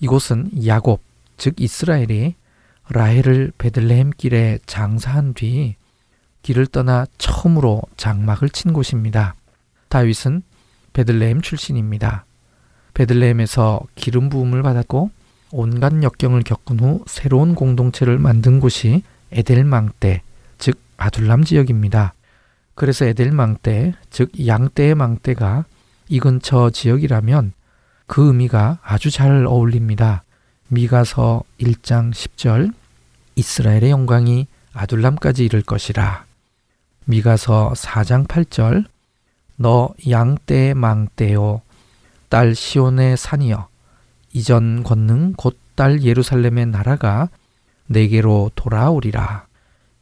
이곳은 0.00 0.66
야곱, 0.66 1.00
즉 1.36 1.54
이스라엘이 1.60 2.34
라헬을 2.90 3.52
베들레헴 3.58 4.12
길에 4.16 4.58
장사한 4.66 5.34
뒤 5.34 5.76
길을 6.42 6.66
떠나 6.66 7.06
처음으로 7.18 7.82
장막을 7.96 8.50
친 8.50 8.72
곳입니다. 8.72 9.34
다윗은 9.88 10.42
베들레헴 10.92 11.42
출신입니다. 11.42 12.24
베들레헴에서 12.94 13.80
기름 13.94 14.28
부음을 14.28 14.62
받았고 14.62 15.10
온갖 15.50 16.02
역경을 16.02 16.42
겪은 16.42 16.80
후 16.80 17.04
새로운 17.06 17.54
공동체를 17.54 18.18
만든 18.18 18.60
곳이 18.60 19.02
에델망대, 19.32 20.22
즉 20.58 20.78
아둘람 20.96 21.44
지역입니다. 21.44 22.14
그래서 22.74 23.06
에델망대, 23.06 23.94
즉 24.10 24.30
양떼의 24.46 24.94
망대가 24.94 25.64
이 26.08 26.20
근처 26.20 26.70
지역이라면 26.70 27.52
그 28.06 28.26
의미가 28.26 28.78
아주 28.82 29.10
잘 29.10 29.46
어울립니다. 29.46 30.22
미가서 30.68 31.42
1장 31.60 32.12
10절 32.12 32.72
이스라엘의 33.36 33.90
영광이 33.90 34.46
아둘람까지 34.72 35.44
이를 35.44 35.62
것이라. 35.62 36.27
미가서 37.08 37.72
4장 37.74 38.26
8절 38.26 38.84
너 39.56 39.94
양떼 40.08 40.74
망떼요 40.74 41.62
딸 42.28 42.54
시온의 42.54 43.16
산이여 43.16 43.68
이전 44.32 44.82
권능 44.82 45.32
곧 45.32 45.68
딸 45.78 46.02
예루살렘의 46.02 46.66
나라가 46.66 47.28
내게로 47.86 48.50
돌아오리라. 48.56 49.46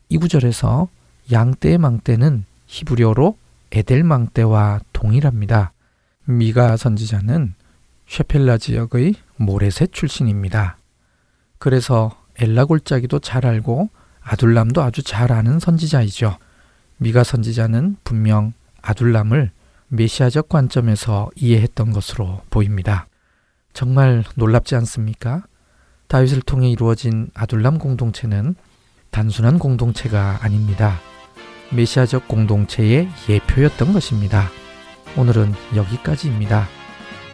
이 0.08 0.16
구절에서 0.16 0.88
양떼의 1.30 1.76
망대는 1.76 2.46
히브리어로 2.66 3.36
에델망대와 3.72 4.80
동일합니다. 4.94 5.72
미가 6.24 6.78
선지자는 6.78 7.54
쉐펠라 8.08 8.56
지역의 8.56 9.16
모레셋 9.36 9.92
출신입니다. 9.92 10.78
그래서 11.58 12.10
엘라 12.38 12.64
골짜기도 12.64 13.18
잘 13.18 13.44
알고 13.44 13.90
아둘람도 14.22 14.80
아주 14.80 15.02
잘 15.02 15.30
아는 15.30 15.58
선지자이죠. 15.58 16.38
미가 16.98 17.24
선지자는 17.24 17.96
분명 18.04 18.52
아둘람을 18.82 19.50
메시아적 19.88 20.48
관점에서 20.48 21.30
이해했던 21.36 21.92
것으로 21.92 22.42
보입니다. 22.50 23.06
정말 23.72 24.24
놀랍지 24.36 24.74
않습니까? 24.76 25.44
다윗을 26.08 26.42
통해 26.42 26.70
이루어진 26.70 27.28
아둘람 27.34 27.78
공동체는 27.78 28.54
단순한 29.10 29.58
공동체가 29.58 30.38
아닙니다. 30.40 31.00
메시아적 31.72 32.28
공동체의 32.28 33.08
예표였던 33.28 33.92
것입니다. 33.92 34.48
오늘은 35.16 35.52
여기까지입니다. 35.74 36.66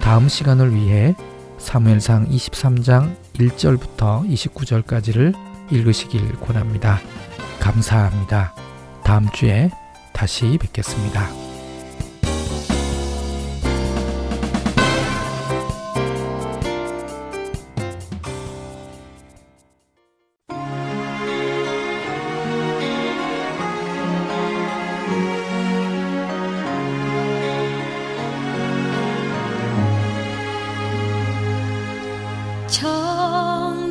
다음 0.01 0.29
시간을 0.29 0.75
위해 0.75 1.15
사무엘상 1.59 2.29
23장 2.29 3.15
1절부터 3.35 4.29
29절까지를 4.29 5.35
읽으시길 5.71 6.41
권합니다. 6.41 6.99
감사합니다. 7.61 8.55
다음 9.05 9.29
주에 9.31 9.71
다시 10.13 10.59
뵙겠습니다. 10.59 11.29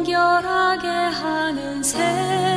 정결하게 0.02 0.88
하는 0.88 1.84
새 1.84 2.51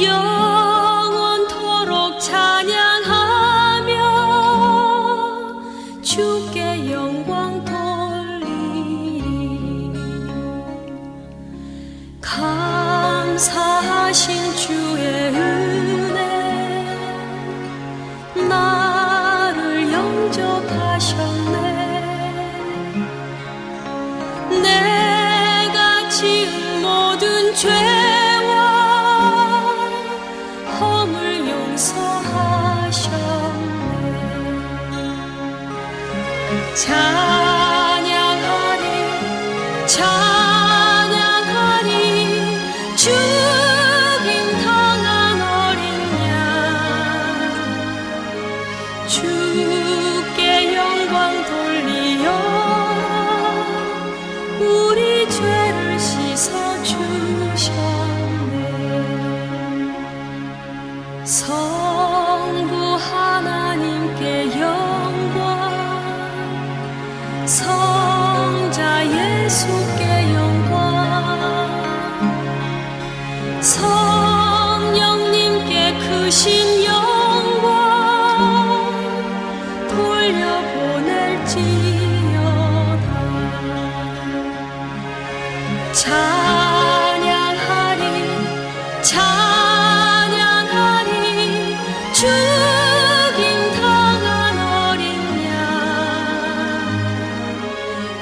有 0.00 0.47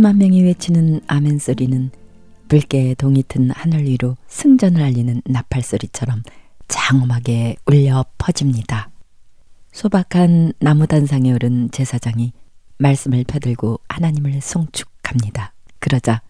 수만 0.00 0.16
명이 0.16 0.44
외치는 0.44 1.02
아멘 1.08 1.38
소리는 1.38 1.90
붉게 2.48 2.94
동이 2.94 3.22
튼 3.22 3.50
하늘 3.50 3.84
위로 3.84 4.16
승전을 4.28 4.82
알리는 4.82 5.20
나팔 5.26 5.60
소리처럼 5.60 6.22
장엄하게 6.68 7.56
울려 7.66 8.06
퍼집니다. 8.16 8.88
소박한 9.72 10.54
나무 10.58 10.86
단상에 10.86 11.30
오른 11.34 11.70
제사장이 11.70 12.32
말씀을 12.78 13.24
펴들고 13.24 13.80
하나님을 13.90 14.40
송축합니다. 14.40 15.52
그러자 15.80 16.22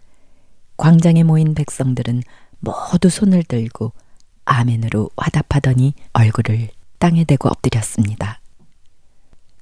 광장에 0.77 1.23
모인 1.23 1.55
백성들은 1.55 2.25
모두 2.59 3.09
손을 3.09 3.45
들고 3.45 3.93
아멘으로 4.47 5.11
화답하더니 5.17 5.95
얼굴을 6.13 6.71
땅에 6.99 7.23
대고 7.23 7.49
엎드렸습니다. 7.49 8.41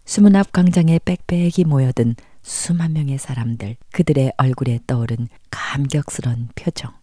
수문 0.07 0.35
앞 0.35 0.51
광장에 0.53 0.99
빽빽이 1.05 1.67
모여든 1.67 2.15
수만 2.49 2.95
명의 2.95 3.19
사람들, 3.19 3.77
그들의 3.93 4.33
얼굴에 4.39 4.81
떠오른 4.87 5.29
감격스런 5.51 6.49
표정. 6.55 6.95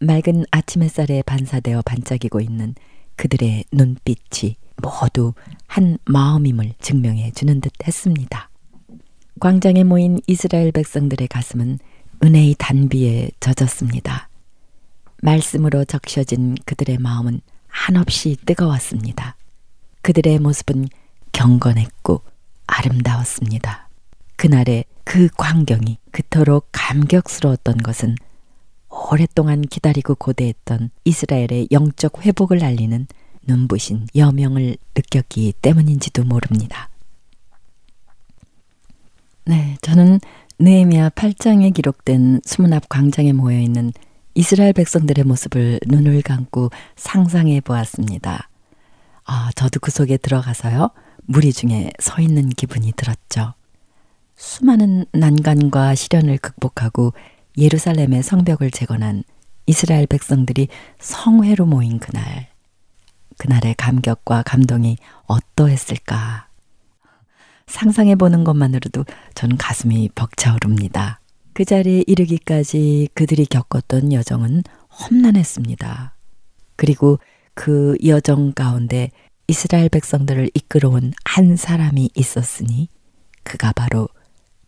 맑은 0.00 0.44
아침 0.50 0.82
햇살에 0.82 1.22
반사되어 1.22 1.80
반짝이고 1.80 2.42
있는 2.42 2.74
그들의 3.16 3.64
눈빛이 3.72 4.56
모두 4.82 5.32
한 5.66 5.96
마음임을 6.04 6.74
증명해 6.78 7.30
주는 7.30 7.62
듯 7.62 7.72
했습니다. 7.86 8.50
광장에 9.40 9.82
모인 9.82 10.20
이스라엘 10.26 10.72
백성들의 10.72 11.26
가슴은 11.28 11.78
은혜의 12.22 12.56
단비에 12.58 13.30
젖었습니다. 13.40 14.28
말씀으로 15.22 15.86
적셔진 15.86 16.54
그들의 16.66 16.98
마음은 16.98 17.40
한없이 17.68 18.36
뜨거웠습니다. 18.44 19.36
그들의 20.02 20.38
모습은 20.38 20.88
경건했고 21.32 22.20
아름다웠습니다. 22.66 23.85
그날의 24.36 24.84
그 25.04 25.28
광경이 25.36 25.98
그토록 26.10 26.68
감격스러웠던 26.72 27.78
것은 27.78 28.16
오랫동안 28.88 29.62
기다리고 29.62 30.14
고대했던 30.14 30.90
이스라엘의 31.04 31.68
영적 31.70 32.24
회복을 32.24 32.64
알리는 32.64 33.06
눈부신 33.46 34.06
여명을 34.14 34.76
느꼈기 34.94 35.54
때문인지도 35.62 36.24
모릅니다. 36.24 36.88
네, 39.44 39.76
저는 39.82 40.18
느헤미야 40.58 41.10
8장에 41.10 41.72
기록된 41.72 42.40
수문 42.44 42.72
앞 42.72 42.88
광장에 42.88 43.32
모여 43.32 43.60
있는 43.60 43.92
이스라엘 44.34 44.72
백성들의 44.72 45.24
모습을 45.24 45.80
눈을 45.86 46.22
감고 46.22 46.70
상상해 46.96 47.60
보았습니다. 47.60 48.48
아, 49.24 49.50
저도 49.54 49.80
그 49.80 49.90
속에 49.90 50.16
들어가서요. 50.16 50.90
무리 51.24 51.52
중에 51.52 51.90
서 52.00 52.20
있는 52.20 52.48
기분이 52.48 52.92
들었죠. 52.92 53.54
수많은 54.36 55.06
난간과 55.12 55.94
시련을 55.94 56.38
극복하고 56.38 57.14
예루살렘의 57.56 58.22
성벽을 58.22 58.70
재건한 58.70 59.24
이스라엘 59.66 60.06
백성들이 60.06 60.68
성회로 60.98 61.66
모인 61.66 61.98
그날. 61.98 62.48
그날의 63.38 63.74
감격과 63.74 64.42
감동이 64.42 64.98
어떠했을까? 65.26 66.48
상상해 67.66 68.14
보는 68.14 68.44
것만으로도 68.44 69.04
전 69.34 69.56
가슴이 69.56 70.10
벅차오릅니다. 70.14 71.20
그 71.52 71.64
자리에 71.64 72.04
이르기까지 72.06 73.08
그들이 73.14 73.46
겪었던 73.46 74.12
여정은 74.12 74.62
험난했습니다. 74.90 76.14
그리고 76.76 77.18
그 77.54 77.96
여정 78.04 78.52
가운데 78.52 79.10
이스라엘 79.48 79.88
백성들을 79.88 80.50
이끌어온 80.54 81.12
한 81.24 81.56
사람이 81.56 82.10
있었으니 82.14 82.88
그가 83.42 83.72
바로 83.72 84.08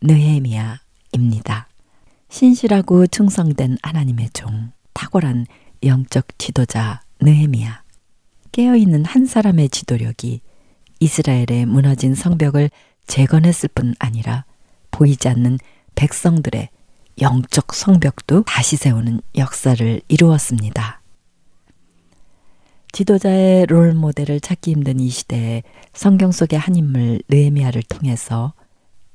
느헤미야입니다. 0.00 1.68
신실하고 2.28 3.06
충성된 3.06 3.78
하나님의 3.82 4.30
종, 4.32 4.72
탁월한 4.92 5.46
영적 5.82 6.38
지도자 6.38 7.00
느헤미야. 7.20 7.82
깨어있는 8.52 9.04
한 9.04 9.26
사람의 9.26 9.68
지도력이 9.70 10.40
이스라엘의 11.00 11.66
무너진 11.66 12.14
성벽을 12.14 12.70
재건했을 13.06 13.68
뿐 13.74 13.94
아니라 13.98 14.44
보이지 14.90 15.28
않는 15.28 15.58
백성들의 15.94 16.68
영적 17.20 17.74
성벽도 17.74 18.44
다시 18.44 18.76
세우는 18.76 19.20
역사를 19.36 20.00
이루었습니다. 20.08 21.00
지도자의 22.92 23.66
롤 23.66 23.94
모델을 23.94 24.40
찾기 24.40 24.72
힘든 24.72 25.00
이 25.00 25.08
시대에 25.08 25.62
성경 25.92 26.32
속의 26.32 26.58
한 26.58 26.76
인물 26.76 27.20
느헤미야를 27.28 27.82
통해서 27.82 28.54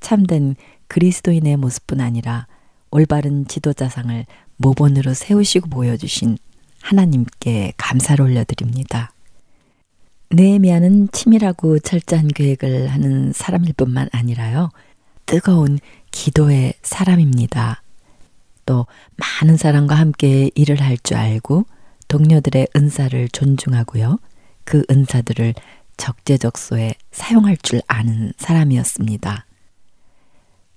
참된 0.03 0.55
그리스도인의 0.87 1.57
모습뿐 1.57 1.99
아니라 1.99 2.45
올바른 2.91 3.47
지도자상을 3.47 4.25
모본으로 4.57 5.15
세우시고 5.15 5.69
보여주신 5.69 6.37
하나님께 6.81 7.73
감사를 7.77 8.23
올려드립니다. 8.23 9.11
느헤미야는 10.29 11.09
치밀하고 11.11 11.79
철저한 11.79 12.27
계획을 12.27 12.87
하는 12.87 13.31
사람일 13.33 13.73
뿐만 13.73 14.09
아니라요. 14.11 14.69
뜨거운 15.25 15.79
기도의 16.11 16.73
사람입니다. 16.83 17.81
또 18.65 18.85
많은 19.15 19.57
사람과 19.57 19.95
함께 19.95 20.51
일을 20.53 20.81
할 20.81 20.97
줄 20.97 21.17
알고 21.17 21.65
동료들의 22.07 22.67
은사를 22.75 23.29
존중하고요. 23.29 24.19
그 24.65 24.83
은사들을 24.89 25.53
적재적소에 25.97 26.93
사용할 27.11 27.57
줄 27.57 27.81
아는 27.87 28.33
사람이었습니다. 28.37 29.45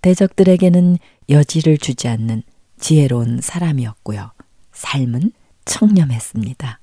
대적들에게는 0.07 0.99
여지를 1.31 1.79
주지 1.79 2.07
않는 2.07 2.45
지혜로운 2.79 3.41
사람이었고요. 3.43 4.31
삶은 4.71 5.33
청렴했습니다. 5.65 6.79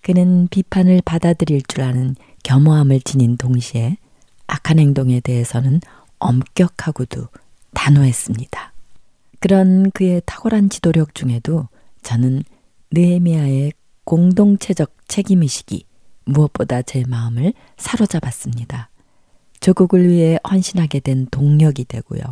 그는 0.00 0.48
비판을 0.50 1.02
받아들일 1.04 1.60
줄 1.68 1.82
아는 1.82 2.16
겸허함을 2.44 3.02
지닌 3.02 3.36
동시에 3.36 3.98
악한 4.46 4.78
행동에 4.78 5.20
대해서는 5.20 5.82
엄격하고도 6.18 7.28
단호했습니다. 7.74 8.72
그런 9.38 9.90
그의 9.90 10.22
탁월한 10.24 10.70
지도력 10.70 11.14
중에도 11.14 11.68
저는 12.02 12.42
느헤미야의 12.90 13.74
공동체적 14.04 14.94
책임의식이 15.08 15.84
무엇보다 16.24 16.80
제 16.80 17.04
마음을 17.06 17.52
사로잡았습니다. 17.76 18.88
조국을 19.60 20.08
위해 20.08 20.38
헌신하게 20.48 21.00
된 21.00 21.26
동력이 21.30 21.84
되고요. 21.84 22.22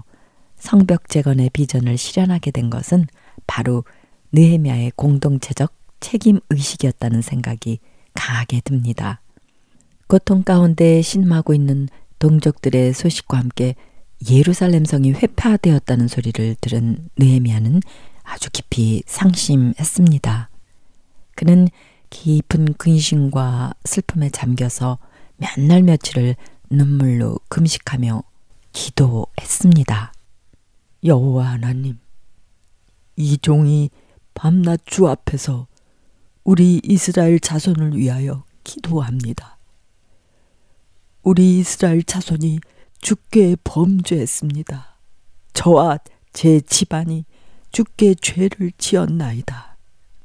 성벽 0.65 1.11
재건의 1.11 1.51
비전을 1.51 1.99
실현하게 1.99 2.51
된 2.51 2.71
것은 2.71 3.07
바로 3.47 3.85
느헤미야의 4.33 4.93
공동체적 4.97 5.75
책임 6.01 6.41
의식이었다는 6.49 7.21
생각이 7.21 7.81
강하게 8.15 8.63
듭니다. 8.65 9.21
고통 10.07 10.43
가운데 10.43 11.03
신음하고 11.03 11.53
있는 11.53 11.91
동족들의 12.19 12.95
소식과 12.95 13.37
함께 13.37 13.75
예루살렘 14.31 14.87
성이 14.87 15.13
회파되었다는 15.13 16.09
소리를 16.09 16.57
들은 16.63 17.11
느헤미야는 17.19 17.83
아주 18.23 18.49
깊이 18.51 19.03
상심했습니다. 19.05 20.49
그는 21.37 21.69
깊은 22.09 22.75
근심과 22.79 23.75
슬픔에 23.85 24.31
잠겨서 24.31 24.97
몇 25.37 25.61
날 25.61 25.83
며칠을 25.83 26.37
눈물로 26.71 27.39
금식하며 27.51 28.23
기도했습니다. 28.73 30.14
여호와 31.05 31.53
하나님, 31.53 31.99
이 33.17 33.37
종이 33.39 33.91
밤낮 34.33 34.81
주 34.87 35.07
앞에서 35.07 35.67
우리 36.45 36.81
이스라엘 36.83 37.39
자손을 37.39 37.97
위하여 37.97 38.45
기도합니다. 38.65 39.59
우리 41.23 41.59
이스라엘 41.59 42.03
자손이 42.03 42.59
주께 43.01 43.55
범죄했습니다. 43.65 44.97
저와 45.53 45.99
제 46.33 46.61
집안이 46.61 47.27
주께 47.71 48.15
죄를 48.15 48.73
지었나이다. 48.79 49.77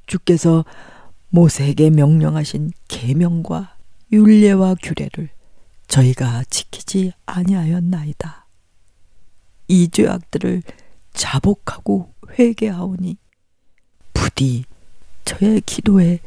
주께서 0.08 0.64
모세에게 1.30 1.90
명령하신 1.90 2.72
계명과 2.88 3.76
율례와 4.12 4.76
규례를 4.82 5.30
저희가 5.88 6.44
지키지 6.50 7.12
아니하였나이다. 7.26 8.49
이 9.70 9.88
죄악들을 9.88 10.64
자복하고 11.14 12.14
회개하오니 12.38 13.18
부디 14.14 14.66
저의 15.24 15.62
기도에 15.62 16.20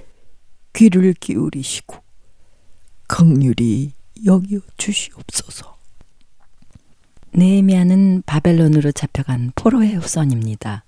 귀를 0.73 1.13
기울이시고 1.13 1.97
긍휼히 3.09 3.93
여기어 4.25 4.61
주시옵소서. 4.79 5.77
느헤미야는 7.35 8.23
바벨론으로 8.25 8.93
잡혀간 8.93 9.53
포로의 9.55 9.97
후손입니다. 9.97 10.85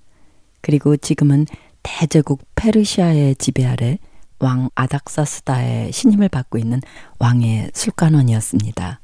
그리고 0.60 0.96
지금은 0.96 1.46
대제국 1.82 2.42
페르시아의 2.54 3.36
지배 3.36 3.66
아래 3.66 3.98
왕 4.38 4.70
아닥사스다의 4.74 5.92
신임을 5.92 6.28
받고 6.28 6.58
있는 6.58 6.80
왕의 7.18 7.70
술관원이었습니다. 7.74 9.00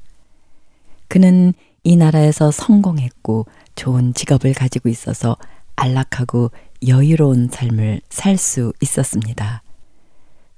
그는 1.07 1.53
이 1.83 1.95
나라에서 1.95 2.51
성공했고 2.51 3.47
좋은 3.75 4.13
직업을 4.13 4.53
가지고 4.53 4.89
있어서 4.89 5.35
안락하고 5.75 6.51
여유로운 6.87 7.49
삶을 7.51 8.01
살 8.09 8.37
수 8.37 8.73
있었습니다. 8.81 9.63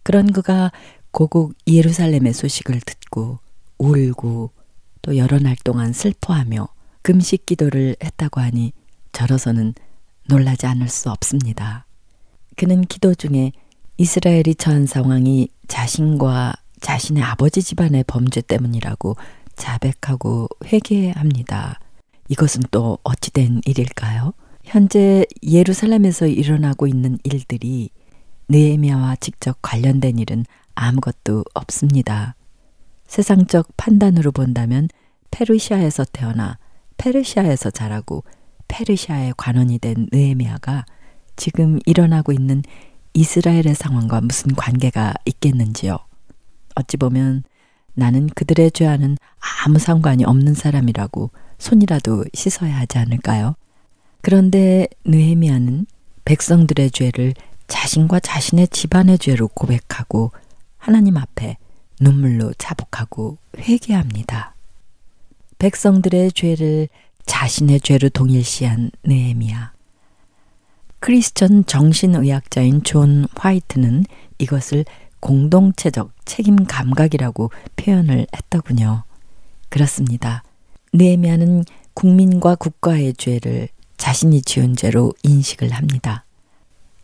그런 0.04 0.32
그가 0.34 0.72
고국 1.12 1.54
예루살렘의 1.68 2.34
소식을 2.34 2.82
듣고 2.82 3.40
울고 3.78 4.52
또 5.02 5.18
여러 5.18 5.40
날 5.40 5.56
동안 5.64 5.94
슬퍼하며 5.94 6.68
금식 7.02 7.46
기도를 7.46 7.96
했다고 8.04 8.42
하니 8.42 8.74
저로서는 9.12 9.76
놀라지 10.28 10.66
않을 10.66 10.90
수 10.90 11.10
없습니다. 11.10 11.86
그는 12.56 12.82
기도 12.82 13.14
중에 13.14 13.52
이스라엘이 13.98 14.56
처한 14.56 14.88
상황이 14.88 15.50
자신과 15.68 16.54
자신의 16.82 17.24
아버지 17.24 17.62
집안의 17.62 18.06
범죄 18.08 18.42
때문이라고 18.42 19.16
자백하고 19.56 20.48
회개합니다. 20.66 21.80
이것은 22.30 22.64
또 22.72 22.98
어찌된 23.04 23.62
일일까요? 23.66 24.34
현재 24.64 25.26
예루살렘에서 25.44 26.28
일어나고 26.28 26.88
있는 26.88 27.18
일들이 27.24 27.90
느헤미야와 28.50 29.18
직접 29.18 29.58
관련된 29.62 30.20
일은 30.20 30.46
아무것도 30.76 31.44
없습니다. 31.54 32.36
세상적 33.08 33.76
판단으로 33.78 34.32
본다면 34.32 34.88
페르시아에서 35.32 36.06
태어나 36.12 36.58
페르시아에서 36.98 37.72
자라고 37.72 38.24
페르시아의 38.68 39.34
관원이 39.38 39.80
된 39.80 40.08
느헤미야가 40.12 40.86
지금 41.36 41.80
일어나고 41.86 42.32
있는 42.32 42.64
이스라엘의 43.14 43.76
상황과 43.76 44.22
무슨 44.22 44.56
관계가 44.56 45.14
있겠는지요. 45.26 45.98
어찌 46.76 46.98
보면 46.98 47.44
나는 47.94 48.28
그들의 48.28 48.72
죄와는 48.72 49.18
아무 49.66 49.80
상관이 49.80 50.26
없는 50.26 50.54
사람이라고 50.54 51.32
손이라도 51.58 52.26
씻어야 52.34 52.78
하지 52.78 52.98
않을까요? 52.98 53.56
그런데 54.22 54.88
느헤미야는 55.06 55.86
백성들의 56.26 56.92
죄를 56.92 57.34
자신과 57.68 58.20
자신의 58.20 58.70
집안의 58.70 59.20
죄로 59.20 59.48
고백하고 59.48 60.32
하나님 60.78 61.18
앞에 61.18 61.58
눈물로 62.00 62.54
자복하고 62.58 63.38
회개합니다. 63.58 64.56
백성들의 65.60 66.34
죄를 66.34 66.90
자신의 67.26 67.82
죄로 67.82 68.10
동일시한 68.10 68.92
느헤미야. 69.04 69.74
크리스천 71.00 71.66
정신의학자인 71.66 72.84
존 72.84 73.28
화이트는 73.36 74.06
이것을 74.38 74.86
공동체적 75.24 76.12
책임 76.26 76.66
감각이라고 76.66 77.50
표현을 77.78 78.28
했더군요. 78.36 79.04
그렇습니다. 79.70 80.44
느헤미야는 80.92 81.64
국민과 81.94 82.56
국가의 82.56 83.14
죄를 83.14 83.70
자신이 83.96 84.42
지은 84.42 84.76
죄로 84.76 85.14
인식을 85.24 85.72
합니다. 85.72 86.26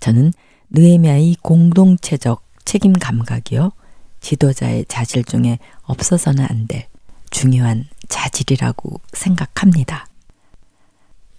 저는 0.01 0.33
느헤미야의 0.69 1.37
공동체적 1.41 2.43
책임 2.65 2.91
감각이요. 2.91 3.71
지도자의 4.19 4.83
자질 4.89 5.23
중에 5.23 5.57
없어서는 5.83 6.45
안 6.49 6.67
될 6.67 6.87
중요한 7.31 7.85
자질이라고 8.09 8.99
생각합니다. 9.13 10.07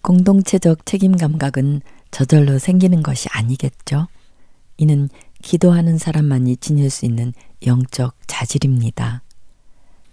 공동체적 0.00 0.86
책임 0.86 1.14
감각은 1.14 1.82
저절로 2.10 2.58
생기는 2.58 3.02
것이 3.02 3.28
아니겠죠. 3.32 4.06
이는 4.78 5.10
기도하는 5.42 5.98
사람만이 5.98 6.56
지닐 6.56 6.90
수 6.90 7.06
있는 7.06 7.32
영적 7.66 8.14
자질입니다. 8.26 9.22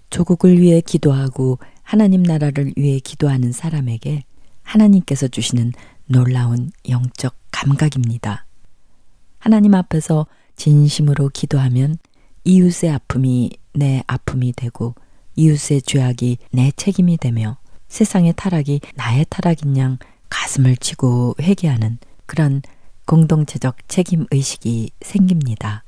조국을 0.10 0.60
위해 0.60 0.82
기도하고 0.82 1.60
하나님 1.84 2.24
나라를 2.24 2.74
위해 2.76 3.00
기도하는 3.00 3.52
사람에게 3.52 4.24
하나님께서 4.64 5.28
주시는 5.28 5.74
놀라운 6.06 6.72
영적 6.90 7.36
감각입니다. 7.52 8.46
하나님 9.40 9.74
앞에서 9.76 10.28
진심으로 10.56 11.30
기도하면 11.30 11.98
이웃의 12.44 12.92
아픔이 12.92 13.52
내 13.74 14.04
아픔이 14.08 14.54
되고 14.54 14.96
이웃의 15.36 15.84
죄악이 15.84 16.38
내 16.52 16.72
책임이 16.76 17.18
되며 17.18 17.58
세상의 17.88 18.34
타락이 18.36 18.82
나의 18.96 19.26
타락인 19.30 19.78
양 19.78 19.98
가슴을 20.30 20.78
치고 20.78 21.36
회개하는 21.40 22.00
그런 22.26 22.62
공동체적 23.08 23.88
책임 23.88 24.28
의식이 24.30 24.92
생깁니다. 25.02 25.84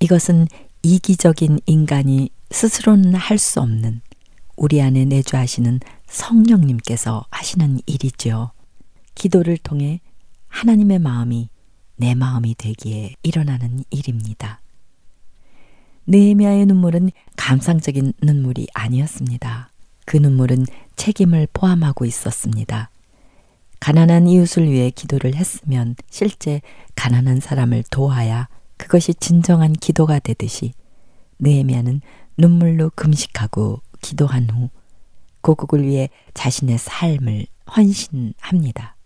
이것은 0.00 0.48
이기적인 0.82 1.60
인간이 1.66 2.30
스스로는 2.50 3.14
할 3.14 3.38
수 3.38 3.60
없는 3.60 4.00
우리 4.56 4.82
안에 4.82 5.04
내주하시는 5.04 5.80
성령님께서 6.08 7.24
하시는 7.30 7.78
일이지요. 7.86 8.50
기도를 9.14 9.56
통해 9.58 10.00
하나님의 10.48 10.98
마음이 10.98 11.48
내 11.96 12.14
마음이 12.14 12.54
되기에 12.58 13.14
일어나는 13.22 13.84
일입니다. 13.90 14.60
느헤미야의 16.06 16.66
눈물은 16.66 17.10
감상적인 17.36 18.14
눈물이 18.22 18.66
아니었습니다. 18.74 19.70
그 20.06 20.16
눈물은 20.16 20.66
책임을 20.96 21.46
포함하고 21.52 22.04
있었습니다. 22.04 22.89
가난한 23.80 24.28
이웃을 24.28 24.70
위해 24.70 24.90
기도를 24.90 25.34
했으면 25.34 25.96
실제 26.10 26.60
가난한 26.96 27.40
사람을 27.40 27.84
도와야 27.90 28.48
그것이 28.76 29.14
진정한 29.14 29.72
기도가 29.72 30.18
되듯이 30.18 30.72
느헤미야는 31.38 32.02
눈물로 32.36 32.90
금식하고 32.94 33.80
기도한 34.02 34.48
후 34.50 34.68
고국을 35.40 35.86
위해 35.86 36.10
자신의 36.34 36.78
삶을 36.78 37.46
헌신합니다. 37.74 38.96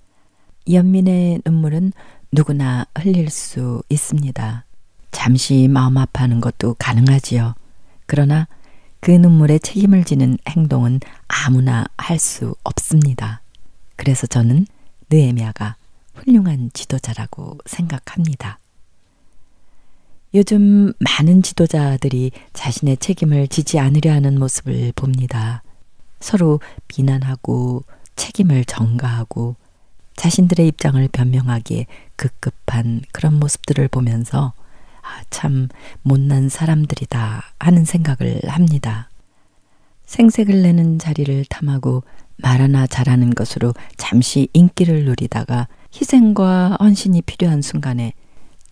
연민의 0.71 1.43
눈물은 1.45 1.93
누구나 2.33 2.87
흘릴 2.99 3.31
수 3.31 3.83
있습니다. 3.89 4.65
잠시 5.13 5.69
마음 5.69 5.97
아파하는 5.97 6.41
것도 6.41 6.75
가능하지요. 6.79 7.55
그러나 8.07 8.49
그 9.01 9.13
눈물에 9.13 9.59
책임을 9.59 10.05
지는 10.05 10.39
행동은 10.49 11.01
아무나 11.29 11.85
할 11.97 12.19
수 12.19 12.57
없습니다. 12.65 13.44
그래서 13.97 14.27
저는 14.27 14.67
느에미아가 15.11 15.77
훌륭한 16.15 16.71
지도자라고 16.73 17.59
생각합니다. 17.67 18.59
요즘 20.35 20.93
많은 20.99 21.43
지도자들이 21.43 22.33
자신의 22.53 22.97
책임을 22.97 23.49
지지 23.49 23.79
않으려 23.79 24.13
하는 24.13 24.39
모습을 24.39 24.93
봅니다. 24.97 25.63
서로 26.19 26.61
비난하고 26.89 27.85
책임을 28.17 28.65
전가하고 28.65 29.57
자신들의 30.17 30.67
입장을 30.69 31.07
변명하기에 31.13 31.87
급급한 32.17 33.03
그런 33.13 33.35
모습들을 33.35 33.87
보면서 33.89 34.53
아, 35.03 35.23
참 35.31 35.69
못난 36.03 36.49
사람들이다 36.49 37.43
하는 37.59 37.85
생각을 37.85 38.41
합니다. 38.49 39.11
생색을 40.07 40.63
내는 40.63 40.99
자리를 40.99 41.45
탐하고 41.47 42.03
말 42.37 42.61
하나 42.61 42.87
잘하는 42.87 43.31
것으로 43.31 43.73
잠시 43.97 44.49
인기를 44.53 45.05
누리다가 45.05 45.68
희생과 45.94 46.79
헌신이 46.81 47.23
필요한 47.23 47.62
순간에 47.62 48.12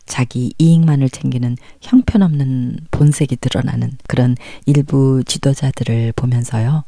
자기 0.05 0.53
이익만을 0.59 1.11
챙기는 1.11 1.57
형편없는 1.81 2.79
본색이 2.91 3.37
드러나는 3.37 3.93
그런 4.09 4.37
일부 4.67 5.23
지도자들을 5.25 6.13
보면서요. 6.17 6.85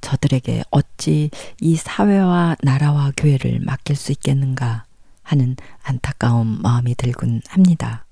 저들에게 0.00 0.64
어찌 0.70 1.30
이 1.60 1.76
사회와 1.76 2.56
나라와 2.62 3.12
교회를 3.16 3.60
맡길 3.60 3.96
수 3.96 4.12
있겠는가 4.12 4.84
하는 5.22 5.56
안타까운 5.82 6.60
마음이 6.60 6.94
들곤 6.96 7.40
합니다. 7.48 8.04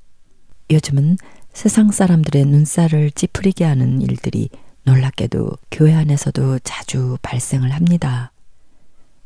요즘은 0.70 1.18
세상 1.52 1.90
사람들의 1.90 2.44
눈살을 2.44 3.10
찌푸리게 3.10 3.64
하는 3.64 4.00
일들이 4.00 4.48
놀랍게도 4.88 5.50
교회 5.70 5.92
안에서도 5.92 6.60
자주 6.60 7.18
발생을 7.20 7.72
합니다. 7.72 8.32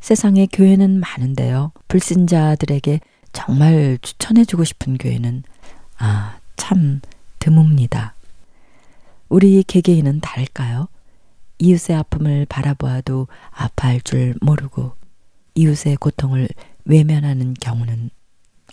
세상에 0.00 0.46
교회는 0.46 0.98
많은데요. 0.98 1.70
불신자들에게 1.86 2.98
정말 3.32 3.96
추천해주고 4.02 4.64
싶은 4.64 4.98
교회는 4.98 5.44
아, 5.98 6.38
참 6.56 7.00
드뭅니다. 7.38 8.12
우리 9.28 9.62
개개인은 9.62 10.20
다를까요? 10.20 10.88
이웃의 11.58 11.94
아픔을 11.94 12.44
바라보아도 12.46 13.28
아파할 13.50 14.00
줄 14.00 14.34
모르고 14.40 14.96
이웃의 15.54 15.96
고통을 15.96 16.48
외면하는 16.84 17.54
경우는 17.54 18.10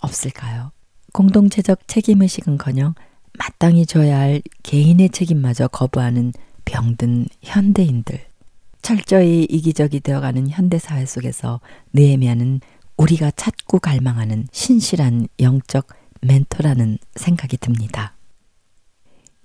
없을까요? 0.00 0.72
공동체적 1.12 1.86
책임의식은커녕 1.86 2.94
마땅히 3.38 3.86
져야 3.86 4.18
할 4.18 4.42
개인의 4.64 5.10
책임마저 5.10 5.68
거부하는 5.68 6.32
병든 6.70 7.26
현대인들. 7.42 8.20
철저히 8.80 9.44
이기적이 9.50 10.00
되어가는 10.00 10.48
현대 10.48 10.78
사회 10.78 11.04
속에서 11.04 11.60
느헤미야는 11.92 12.60
우리가 12.96 13.32
찾고 13.32 13.80
갈망하는 13.80 14.46
신실한 14.52 15.26
영적 15.40 15.88
멘토라는 16.22 16.98
생각이 17.16 17.56
듭니다. 17.56 18.14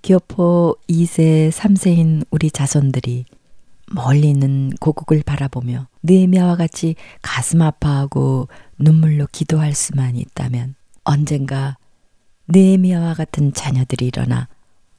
기어포 0.02 0.76
2세, 0.88 1.50
3세인 1.50 2.26
우리 2.30 2.50
자손들이 2.50 3.24
멀리 3.92 4.30
있는 4.30 4.70
고국을 4.80 5.22
바라보며 5.24 5.88
느헤미야와 6.04 6.56
같이 6.56 6.94
가슴 7.22 7.60
아파하고 7.60 8.48
눈물로 8.78 9.26
기도할 9.32 9.74
수만 9.74 10.14
있다면 10.14 10.76
언젠가 11.02 11.76
느헤미야와 12.48 13.14
같은 13.14 13.52
자녀들이 13.52 14.06
일어나 14.06 14.48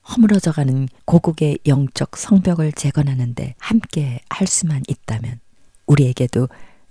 허물어져가는 0.09 0.87
고국의 1.05 1.59
영적 1.67 2.17
성벽을 2.17 2.71
재건하는데 2.71 3.55
함께 3.59 4.19
할 4.29 4.47
수만 4.47 4.81
있다면 4.87 5.39
우리에게도 5.85 6.47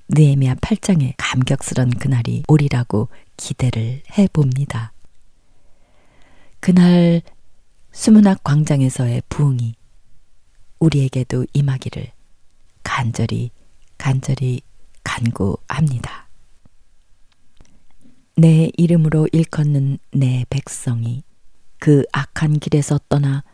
느헤미야 0.08 0.56
8장의 0.56 1.14
감격스런 1.16 1.90
그날이 1.90 2.42
오리라고 2.48 3.08
기대를 3.36 4.02
해봅니다. 4.16 4.92
그날 6.60 7.22
수문학 7.92 8.44
광장에서의 8.44 9.22
부흥이 9.28 9.74
우리에게도 10.78 11.46
임하기를 11.52 12.12
간절히 12.82 13.50
간절히 13.98 14.60
간구합니다. 15.02 16.28
내 18.36 18.70
이름으로 18.76 19.28
일컫는 19.32 19.98
내 20.12 20.44
백성이 20.50 21.22
그 21.79 22.05
악한 22.12 22.59
길에서 22.59 22.99
떠나 23.09 23.45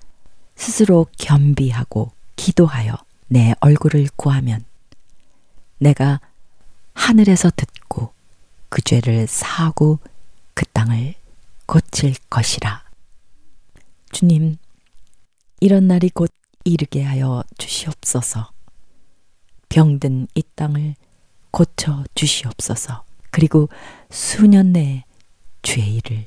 스스로 0.54 1.06
겸비하고 1.18 2.12
기도하여 2.36 2.96
내 3.28 3.54
얼굴을 3.60 4.08
구하면 4.16 4.64
내가 5.78 6.20
하늘에서 6.94 7.50
듣고 7.54 8.12
그 8.68 8.82
죄를 8.82 9.26
사하고 9.26 9.98
그 10.54 10.64
땅을 10.66 11.14
고칠 11.66 12.14
것이라. 12.30 12.84
주님, 14.12 14.56
이런 15.60 15.88
날이 15.88 16.10
곧 16.10 16.30
이르게 16.64 17.02
하여 17.02 17.42
주시옵소서. 17.58 18.50
병든 19.68 20.28
이 20.34 20.42
땅을 20.54 20.94
고쳐 21.50 22.04
주시옵소서. 22.14 23.04
그리고 23.30 23.68
수년 24.10 24.72
내에 24.72 25.04
주의 25.62 25.96
일을 25.96 26.26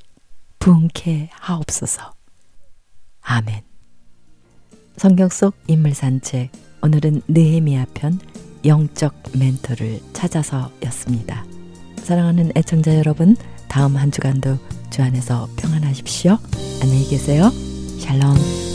부흥케 0.66 1.30
하옵소서. 1.32 2.16
아멘. 3.22 3.62
성경 4.98 5.30
속 5.30 5.54
인물 5.68 5.94
산책 5.94 6.52
오늘은 6.82 7.22
느헤미야 7.28 7.86
편 7.94 8.20
영적 8.66 9.14
멘토를 9.38 10.00
찾아서였습니다. 10.14 11.46
사랑하는 11.98 12.52
애청자 12.56 12.98
여러분, 12.98 13.36
다음 13.68 13.96
한 13.96 14.10
주간도 14.10 14.58
주 14.90 15.04
안에서 15.04 15.48
평안하십시오. 15.56 16.40
안녕히 16.82 17.08
계세요. 17.10 17.52
샬롬. 18.00 18.75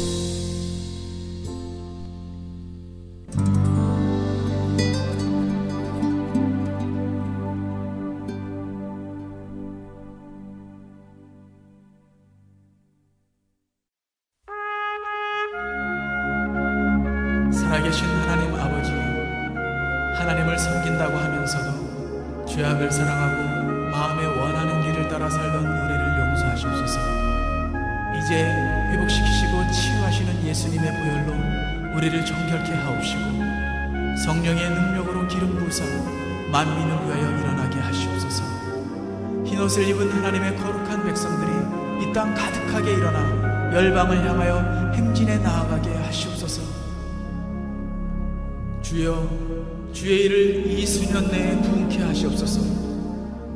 주여 48.91 49.93
주의 49.93 50.25
일을 50.25 50.67
이 50.67 50.85
수년 50.85 51.31
내에 51.31 51.63
부흥케 51.63 52.03
하시옵소서. 52.03 52.61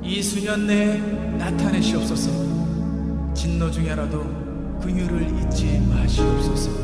이 0.01 0.22
수년 0.22 0.64
내에 0.64 0.99
나타내시옵소서. 1.39 2.30
진노 3.35 3.68
중에라도 3.68 4.22
긍휼을 4.80 5.22
잊지 5.41 5.80
마시옵소서 5.91 6.84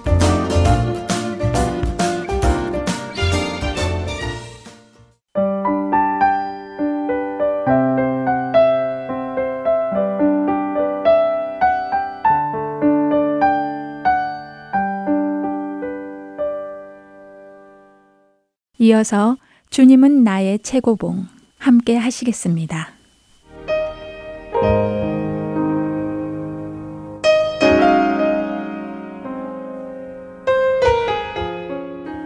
이어서 18.91 19.37
주님은 19.69 20.25
나의 20.25 20.59
최고봉 20.59 21.25
함께 21.57 21.95
하시겠습니다. 21.95 22.89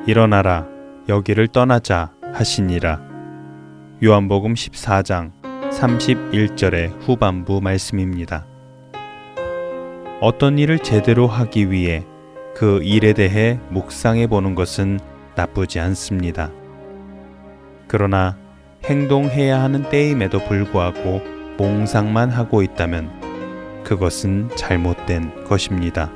일어나라 0.07 0.67
여기를 1.07 1.49
떠나자 1.49 2.11
하시니라 2.33 2.99
요한복음 4.03 4.55
14장 4.55 5.31
31절의 5.71 6.99
후반부 7.01 7.61
말씀입니다. 7.61 8.45
어떤 10.19 10.57
일을 10.57 10.79
제대로 10.79 11.27
하기 11.27 11.69
위해 11.69 12.03
그 12.55 12.81
일에 12.81 13.13
대해 13.13 13.59
묵상해 13.69 14.25
보는 14.25 14.55
것은 14.55 14.99
나쁘지 15.35 15.79
않습니다. 15.79 16.51
그러나 17.87 18.37
행동해야 18.85 19.61
하는 19.61 19.89
때임에도 19.89 20.39
불구하고 20.45 21.21
몽상만 21.57 22.29
하고 22.29 22.61
있다면 22.61 23.83
그것은 23.83 24.49
잘못된 24.55 25.45
것입니다. 25.45 26.11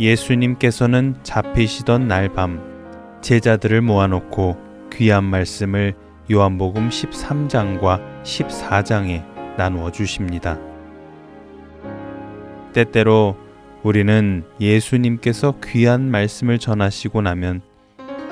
예수님께서는 0.00 1.16
잡히시던 1.22 2.08
날 2.08 2.28
밤 2.28 2.72
제자들을 3.20 3.82
모아놓고 3.82 4.56
귀한 4.92 5.24
말씀을 5.24 5.94
요한복음 6.30 6.88
13장과 6.88 8.22
14장에 8.22 9.24
나누어 9.56 9.90
주십니다. 9.92 10.58
때때로 12.72 13.36
우리는 13.82 14.44
예수님께서 14.60 15.54
귀한 15.64 16.08
말씀을 16.08 16.60
전하시고 16.60 17.20
나면 17.22 17.62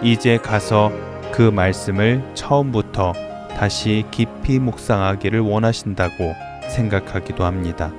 이제 0.01 0.39
가서 0.39 0.93
그 1.33 1.43
말씀을 1.43 2.23
처음부터 2.35 3.13
다시 3.57 4.05
깊이 4.13 4.61
묵상하기를 4.61 5.41
원하신다고 5.41 6.35
생각하기도 6.69 7.45
합니다. 7.45 7.93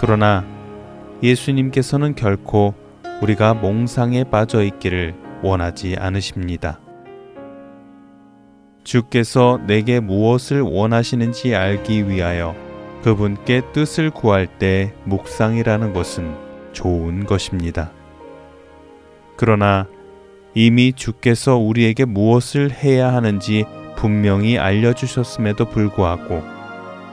그러나 0.00 0.44
예수님께서는 1.22 2.16
결코 2.16 2.74
우리가 3.22 3.54
몽상에 3.54 4.24
빠져 4.24 4.64
있기를 4.64 5.14
원하지 5.42 5.94
않으십니다. 5.98 6.80
주께서 8.82 9.60
내게 9.66 10.00
무엇을 10.00 10.60
원하시는지 10.60 11.54
알기 11.54 12.08
위하여 12.08 12.63
그분께 13.04 13.60
뜻을 13.74 14.08
구할 14.08 14.46
때 14.46 14.94
묵상이라는 15.04 15.92
것은 15.92 16.34
좋은 16.72 17.26
것입니다. 17.26 17.92
그러나 19.36 19.86
이미 20.54 20.94
주께서 20.94 21.58
우리에게 21.58 22.06
무엇을 22.06 22.72
해야 22.72 23.12
하는지 23.12 23.66
분명히 23.96 24.58
알려주셨음에도 24.58 25.66
불구하고 25.68 26.42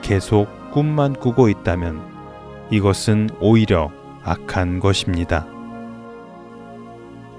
계속 0.00 0.46
꿈만 0.70 1.12
꾸고 1.12 1.50
있다면 1.50 2.00
이것은 2.70 3.28
오히려 3.38 3.92
악한 4.24 4.80
것입니다. 4.80 5.46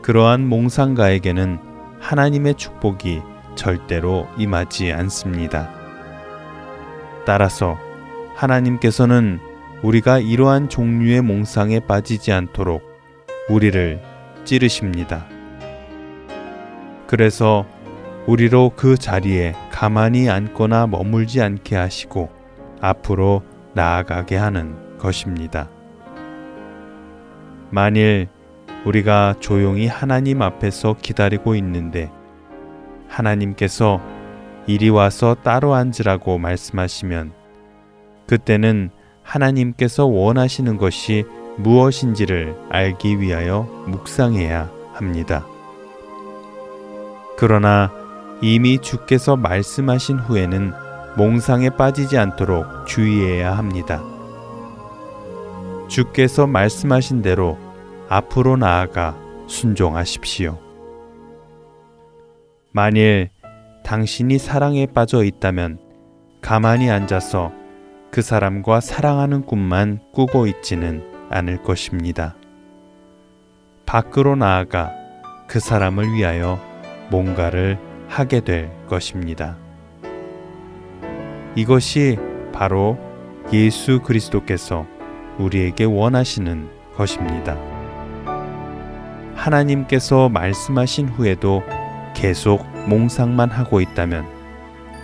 그러한 0.04 0.48
몽상가에게는 0.48 1.58
하나님의 2.00 2.54
축복이 2.54 3.20
절대로 3.56 4.28
임하지 4.38 4.92
않습니다. 4.92 5.72
따라서 7.26 7.80
하나님께서는 8.36 9.40
우리가 9.82 10.20
이러한 10.20 10.70
종류의 10.70 11.22
몽상에 11.22 11.82
빠지지 11.82 12.32
않도록 12.32 12.82
우리를 13.50 14.02
찌르십니다. 14.46 15.26
그래서 17.08 17.66
우리로 18.26 18.72
그 18.76 18.98
자리에 18.98 19.54
가만히 19.70 20.30
앉거나 20.30 20.88
머물지 20.88 21.42
않게 21.42 21.76
하시고 21.76 22.30
앞으로 22.80 23.44
나아가게 23.74 24.38
하는 24.38 24.98
것입니다. 24.98 25.70
만일 27.70 28.30
우리가 28.86 29.36
조용히 29.40 29.88
하나님 29.88 30.42
앞에서 30.42 30.96
기다리고 31.02 31.56
있는데 31.56 32.12
하나님께서 33.08 34.02
이리 34.68 34.90
와서 34.90 35.36
따로 35.44 35.74
앉으라고 35.74 36.38
말씀하시면 36.38 37.43
그때는 38.28 38.90
하나님께서 39.24 40.06
원하시는 40.06 40.78
것이 40.78 41.26
무엇인지를 41.58 42.56
알기 42.70 43.20
위하여 43.20 43.62
묵상해야 43.88 44.70
합니다. 44.94 45.46
그러나 47.38 47.92
이미 48.42 48.80
주께서 48.80 49.36
말씀하신 49.36 50.20
후에는 50.20 50.74
몽상에 51.16 51.70
빠지지 51.72 52.18
않도록 52.18 52.88
주의해야 52.88 53.58
합니다. 53.58 54.02
주께서 55.88 56.48
말씀하신 56.48 57.22
대로 57.22 57.58
앞으로 58.10 58.58
나아가 58.58 59.16
순종하십시오. 59.48 60.58
만일 62.72 63.30
당신이 63.84 64.40
사랑에 64.40 64.88
빠져 64.88 65.24
있다면 65.24 65.78
가만히 66.42 66.90
앉아서 66.90 67.52
그 68.14 68.22
사람과 68.22 68.80
사랑하는 68.80 69.44
꿈만 69.44 70.00
꾸고 70.12 70.46
있지는 70.46 71.04
않을 71.32 71.64
것입니다. 71.64 72.36
밖으로 73.88 74.36
나아가 74.36 74.92
그 75.48 75.60
사람을 75.60 76.14
위하여 76.14 76.60
뭔가를 77.10 77.80
하게 78.08 78.42
될 78.42 78.70
것입니다. 78.86 79.58
이것이 81.56 82.20
바로 82.54 83.00
예수 83.52 84.00
그리스도께서 84.02 84.86
우리에게 85.40 85.86
원하시는 85.86 86.70
것입니다. 86.96 87.58
하나님께서 89.34 90.30
말씀하신 90.30 91.10
후에도 91.10 91.64
계속 92.14 92.64
몽상만 92.88 93.50
하고 93.50 93.82
있다면 93.82 94.28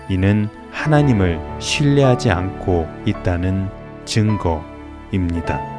이는 0.09 0.58
하나님을 0.79 1.37
신뢰하지 1.59 2.31
않고 2.31 2.87
있다는 3.05 3.69
증거입니다. 4.05 5.78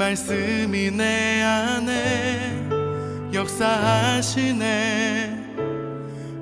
말씀이 0.00 0.90
내 0.90 1.42
안에 1.42 2.66
역사하시네. 3.34 4.64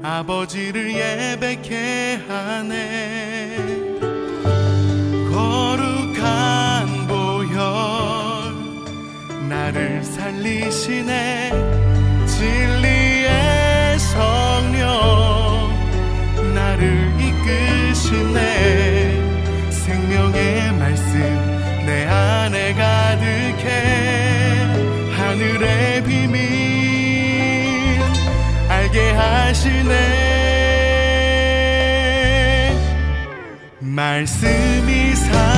아버지를 0.00 0.94
예배케 0.94 2.20
하네. 2.28 3.56
거룩한 5.32 7.08
보혈 7.08 7.58
나를 9.48 10.04
살리시네. 10.04 11.47
기억해 23.58 24.66
하늘의 25.16 26.04
비밀 26.04 26.38
알게 28.68 29.10
하시네. 29.10 30.28
말씀이 33.80 35.14
살 35.14 35.57